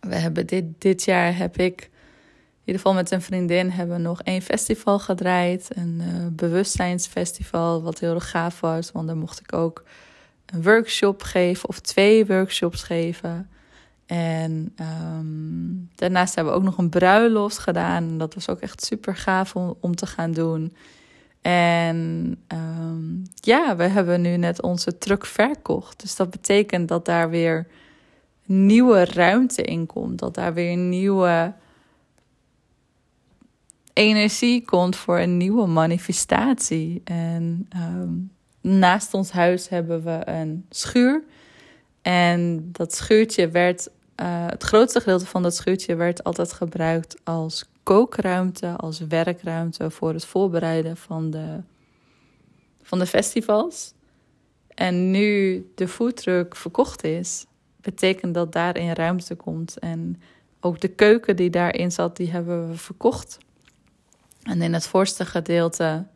We 0.00 0.14
hebben 0.14 0.46
dit, 0.46 0.64
dit 0.78 1.04
jaar 1.04 1.36
heb 1.36 1.58
ik 1.58 1.90
ieder 2.64 2.82
geval 2.82 2.94
met 2.94 3.10
een 3.10 3.22
vriendin 3.22 3.70
hebben 3.70 3.96
we 3.96 4.02
nog 4.02 4.22
één 4.22 4.42
festival 4.42 4.98
gedraaid. 4.98 5.68
Een 5.74 6.00
uh, 6.00 6.26
bewustzijnsfestival, 6.30 7.82
wat 7.82 7.98
heel 7.98 8.14
erg 8.14 8.30
gaaf 8.30 8.60
was. 8.60 8.92
Want 8.92 9.06
daar 9.06 9.16
mocht 9.16 9.40
ik 9.40 9.52
ook 9.52 9.84
een 10.46 10.62
workshop 10.62 11.22
geven 11.22 11.68
of 11.68 11.80
twee 11.80 12.26
workshops 12.26 12.82
geven. 12.82 13.50
En 14.06 14.74
um, 14.80 15.90
daarnaast 15.94 16.34
hebben 16.34 16.52
we 16.52 16.58
ook 16.58 16.64
nog 16.64 16.78
een 16.78 16.88
bruiloft 16.88 17.58
gedaan. 17.58 18.18
Dat 18.18 18.34
was 18.34 18.48
ook 18.48 18.60
echt 18.60 18.84
super 18.84 19.16
gaaf 19.16 19.56
om, 19.56 19.76
om 19.80 19.94
te 19.94 20.06
gaan 20.06 20.32
doen. 20.32 20.76
En 21.40 22.36
ehm, 22.46 23.04
ja, 23.34 23.76
we 23.76 23.82
hebben 23.82 24.20
nu 24.20 24.36
net 24.36 24.62
onze 24.62 24.98
truck 24.98 25.26
verkocht. 25.26 26.00
Dus 26.00 26.16
dat 26.16 26.30
betekent 26.30 26.88
dat 26.88 27.04
daar 27.04 27.30
weer 27.30 27.66
nieuwe 28.46 29.04
ruimte 29.04 29.62
in 29.62 29.86
komt. 29.86 30.18
Dat 30.18 30.34
daar 30.34 30.54
weer 30.54 30.76
nieuwe 30.76 31.54
energie 33.92 34.64
komt 34.64 34.96
voor 34.96 35.18
een 35.18 35.36
nieuwe 35.36 35.66
manifestatie. 35.66 37.00
En 37.04 37.66
ehm, 37.68 38.12
naast 38.60 39.14
ons 39.14 39.30
huis 39.30 39.68
hebben 39.68 40.02
we 40.02 40.20
een 40.24 40.66
schuur. 40.70 41.22
En 42.02 42.68
dat 42.72 42.94
schuurtje 42.94 43.48
werd, 43.48 43.88
uh, 44.20 44.46
het 44.46 44.62
grootste 44.62 45.00
gedeelte 45.00 45.26
van 45.26 45.42
dat 45.42 45.54
schuurtje 45.54 45.94
werd 45.94 46.24
altijd 46.24 46.52
gebruikt 46.52 47.20
als 47.24 47.70
kookruimte, 47.82 48.76
als 48.76 49.00
werkruimte 49.00 49.90
voor 49.90 50.12
het 50.12 50.24
voorbereiden 50.24 50.96
van 50.96 51.30
de, 51.30 51.60
van 52.82 52.98
de 52.98 53.06
festivals. 53.06 53.94
En 54.68 55.10
nu 55.10 55.64
de 55.74 55.88
foodtruck 55.88 56.56
verkocht 56.56 57.04
is, 57.04 57.46
betekent 57.80 58.34
dat 58.34 58.52
daarin 58.52 58.92
ruimte 58.92 59.34
komt. 59.34 59.78
En 59.78 60.22
ook 60.60 60.80
de 60.80 60.88
keuken 60.88 61.36
die 61.36 61.50
daarin 61.50 61.92
zat, 61.92 62.16
die 62.16 62.30
hebben 62.30 62.68
we 62.68 62.76
verkocht. 62.76 63.38
En 64.42 64.62
in 64.62 64.72
het 64.72 64.86
voorste 64.86 65.24
gedeelte 65.24 66.06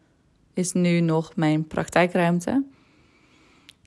is 0.54 0.72
nu 0.72 1.00
nog 1.00 1.36
mijn 1.36 1.66
praktijkruimte. 1.66 2.64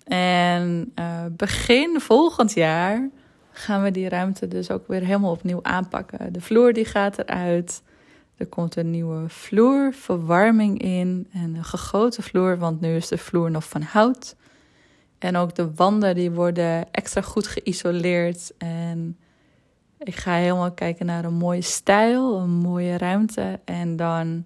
En 0.04 0.92
uh, 0.96 1.26
begin 1.32 2.00
volgend 2.00 2.54
jaar 2.54 3.10
gaan 3.52 3.84
we 3.84 3.92
die 3.92 4.10
ruimte 4.10 4.48
dus 4.48 4.72
ook 4.72 4.88
weer 4.88 5.02
helemaal 5.02 5.32
opnieuw 5.32 5.64
aanpakken. 5.64 6.34
De 6.34 6.42
vloer 6.42 6.74
die 6.74 6.86
gaat 6.86 7.18
eruit. 7.18 7.84
Er 8.38 8.46
komt 8.46 8.76
een 8.76 8.92
nieuwe 8.92 9.30
vloerverwarming 9.30 10.82
in 10.82 11.28
en 11.32 11.56
een 11.56 11.64
gegoten 11.64 12.24
vloer, 12.24 12.58
want 12.58 12.82
nu 12.82 12.96
is 12.96 13.08
de 13.08 13.18
vloer 13.18 13.52
nog 13.52 13.70
van 13.70 13.82
hout. 13.82 14.36
En 15.18 15.36
ook 15.36 15.56
de 15.56 15.74
wanden 15.74 16.16
die 16.16 16.32
worden 16.32 16.92
extra 16.92 17.22
goed 17.22 17.48
geïsoleerd. 17.48 18.54
En 18.58 19.18
ik 20.00 20.16
ga 20.16 20.34
helemaal 20.34 20.72
kijken 20.72 21.06
naar 21.06 21.26
een 21.26 21.34
mooie 21.34 21.62
stijl, 21.62 22.38
een 22.38 22.50
mooie 22.50 22.98
ruimte. 22.98 23.60
En 23.66 23.96
dan 23.96 24.46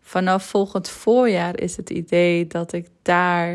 vanaf 0.00 0.44
volgend 0.44 0.88
voorjaar 0.88 1.58
is 1.58 1.76
het 1.76 1.90
idee 1.90 2.46
dat 2.46 2.72
ik 2.72 2.88
daar 3.02 3.52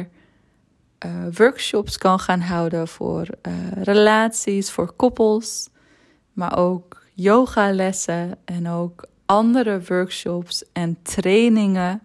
uh, 1.06 1.12
workshops 1.38 1.98
kan 1.98 2.20
gaan 2.20 2.42
houden 2.42 2.88
voor 2.88 3.28
uh, 3.48 3.54
relaties, 3.84 4.72
voor 4.72 4.92
koppels. 4.92 5.70
Maar 6.34 6.58
ook 6.58 7.04
yogalessen 7.14 8.38
en 8.46 8.70
ook 8.70 9.06
andere 9.26 9.82
workshops 9.88 10.64
en 10.74 10.98
trainingen. 11.02 12.02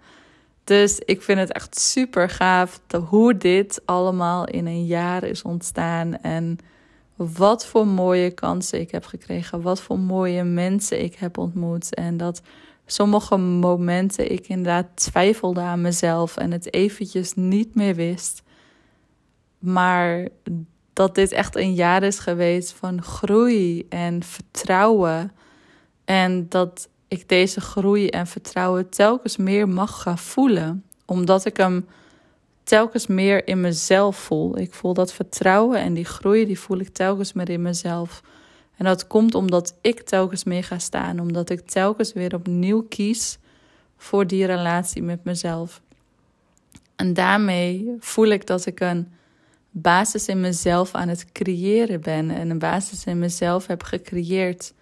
Dus 0.65 0.99
ik 0.99 1.23
vind 1.23 1.39
het 1.39 1.53
echt 1.53 1.81
super 1.81 2.29
gaaf 2.29 2.81
hoe 3.09 3.37
dit 3.37 3.83
allemaal 3.85 4.47
in 4.47 4.67
een 4.67 4.87
jaar 4.87 5.25
is 5.25 5.43
ontstaan. 5.43 6.21
En 6.21 6.59
wat 7.35 7.67
voor 7.67 7.87
mooie 7.87 8.31
kansen 8.31 8.81
ik 8.81 8.91
heb 8.91 9.05
gekregen. 9.05 9.63
Wat 9.63 9.81
voor 9.81 9.99
mooie 9.99 10.45
mensen 10.45 11.03
ik 11.03 11.15
heb 11.15 11.39
ontmoet. 11.39 11.95
En 11.95 12.17
dat 12.17 12.43
sommige 12.87 13.37
momenten 13.37 14.33
ik 14.33 14.49
inderdaad 14.49 14.87
twijfelde 14.95 15.61
aan 15.61 15.81
mezelf 15.81 16.37
en 16.37 16.51
het 16.51 16.75
eventjes 16.75 17.35
niet 17.35 17.75
meer 17.75 17.95
wist. 17.95 18.43
Maar 19.59 20.29
dat 20.93 21.15
dit 21.15 21.33
echt 21.33 21.57
een 21.57 21.75
jaar 21.75 22.03
is 22.03 22.19
geweest 22.19 22.73
van 22.73 23.03
groei 23.03 23.87
en 23.89 24.23
vertrouwen. 24.23 25.33
En 26.05 26.49
dat 26.49 26.89
ik 27.09 27.29
deze 27.29 27.61
groei 27.61 28.09
en 28.09 28.27
vertrouwen 28.27 28.89
telkens 28.89 29.37
meer 29.37 29.69
mag 29.69 30.03
gaan 30.03 30.19
voelen. 30.19 30.85
Omdat 31.05 31.45
ik 31.45 31.57
hem 31.57 31.87
telkens 32.63 33.07
meer 33.07 33.47
in 33.47 33.61
mezelf 33.61 34.17
voel. 34.17 34.59
Ik 34.59 34.75
voel 34.75 34.95
dat 34.95 35.13
vertrouwen 35.13 35.79
en 35.79 35.95
die 35.95 36.05
groei, 36.05 36.47
die 36.47 36.59
voel 36.59 36.79
ik 36.79 36.89
telkens 36.89 37.33
meer 37.33 37.51
in 37.51 37.63
mezelf. 37.63 38.23
En 38.77 38.85
dat 38.85 39.07
komt 39.07 39.35
omdat 39.35 39.75
ik 39.81 40.01
telkens 40.01 40.45
meer 40.45 40.65
ga 40.65 40.79
staan. 40.79 41.21
Omdat 41.21 41.51
ik 41.51 41.61
telkens 41.61 42.13
weer 42.13 42.35
opnieuw 42.35 42.83
kies 42.83 43.39
voor 43.97 44.27
die 44.27 44.47
relatie 44.47 45.03
met 45.03 45.25
mezelf. 45.25 45.83
En 46.97 47.15
daarmee 47.15 47.97
voel 47.99 48.27
ik 48.27 48.47
dat 48.47 48.67
ik 48.67 48.81
een 48.81 49.13
basis 49.71 50.29
in 50.29 50.41
mezelf 50.41 50.95
aan 50.95 51.09
het 51.09 51.33
creëren 51.33 52.01
ben. 52.01 52.31
En 52.31 52.51
een 52.51 52.59
basis 52.59 53.05
in 53.05 53.19
mezelf 53.19 53.67
heb 53.67 53.83
gecreëerd 53.83 54.75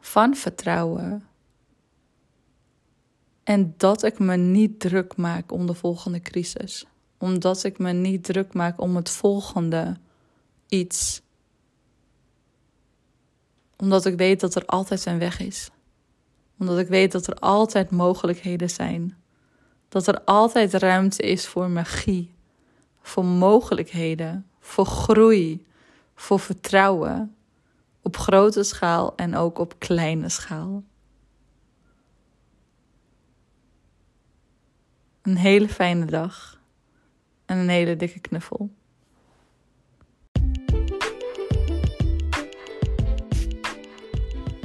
van 0.00 0.34
vertrouwen. 0.34 1.29
En 3.50 3.74
dat 3.76 4.02
ik 4.02 4.18
me 4.18 4.36
niet 4.36 4.80
druk 4.80 5.16
maak 5.16 5.52
om 5.52 5.66
de 5.66 5.74
volgende 5.74 6.20
crisis. 6.20 6.86
Omdat 7.18 7.64
ik 7.64 7.78
me 7.78 7.92
niet 7.92 8.24
druk 8.24 8.54
maak 8.54 8.80
om 8.80 8.96
het 8.96 9.10
volgende 9.10 9.96
iets. 10.68 11.22
Omdat 13.76 14.06
ik 14.06 14.16
weet 14.16 14.40
dat 14.40 14.54
er 14.54 14.66
altijd 14.66 15.06
een 15.06 15.18
weg 15.18 15.40
is. 15.40 15.70
Omdat 16.58 16.78
ik 16.78 16.88
weet 16.88 17.12
dat 17.12 17.26
er 17.26 17.34
altijd 17.34 17.90
mogelijkheden 17.90 18.70
zijn. 18.70 19.16
Dat 19.88 20.06
er 20.06 20.24
altijd 20.24 20.74
ruimte 20.74 21.22
is 21.22 21.46
voor 21.46 21.70
magie, 21.70 22.34
voor 23.02 23.24
mogelijkheden, 23.24 24.46
voor 24.60 24.86
groei, 24.86 25.66
voor 26.14 26.40
vertrouwen. 26.40 27.34
Op 28.02 28.16
grote 28.16 28.62
schaal 28.62 29.16
en 29.16 29.36
ook 29.36 29.58
op 29.58 29.74
kleine 29.78 30.28
schaal. 30.28 30.82
Een 35.22 35.36
hele 35.36 35.68
fijne 35.68 36.04
dag 36.04 36.60
en 37.46 37.58
een 37.58 37.68
hele 37.68 37.96
dikke 37.96 38.20
knuffel. 38.20 38.70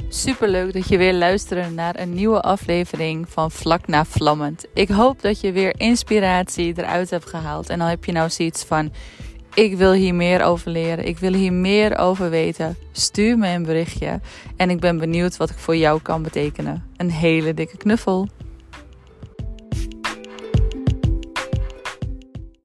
Superleuk 0.08 0.72
dat 0.72 0.88
je 0.88 0.98
weer 0.98 1.14
luistert 1.14 1.74
naar 1.74 1.98
een 1.98 2.14
nieuwe 2.14 2.40
aflevering 2.40 3.28
van 3.28 3.50
Vlak 3.50 3.86
na 3.86 4.04
Vlammend. 4.04 4.66
Ik 4.74 4.88
hoop 4.88 5.22
dat 5.22 5.40
je 5.40 5.52
weer 5.52 5.80
inspiratie 5.80 6.72
eruit 6.76 7.10
hebt 7.10 7.26
gehaald. 7.26 7.68
En 7.68 7.78
dan 7.78 7.88
heb 7.88 8.04
je 8.04 8.12
nou 8.12 8.30
zoiets 8.30 8.64
van: 8.64 8.92
ik 9.54 9.76
wil 9.76 9.92
hier 9.92 10.14
meer 10.14 10.42
over 10.42 10.70
leren. 10.70 11.06
Ik 11.06 11.18
wil 11.18 11.32
hier 11.32 11.52
meer 11.52 11.98
over 11.98 12.30
weten. 12.30 12.76
Stuur 12.92 13.38
me 13.38 13.48
een 13.48 13.62
berichtje. 13.62 14.20
En 14.56 14.70
ik 14.70 14.80
ben 14.80 14.98
benieuwd 14.98 15.36
wat 15.36 15.50
ik 15.50 15.58
voor 15.58 15.76
jou 15.76 16.02
kan 16.02 16.22
betekenen. 16.22 16.84
Een 16.96 17.10
hele 17.10 17.54
dikke 17.54 17.76
knuffel. 17.76 18.28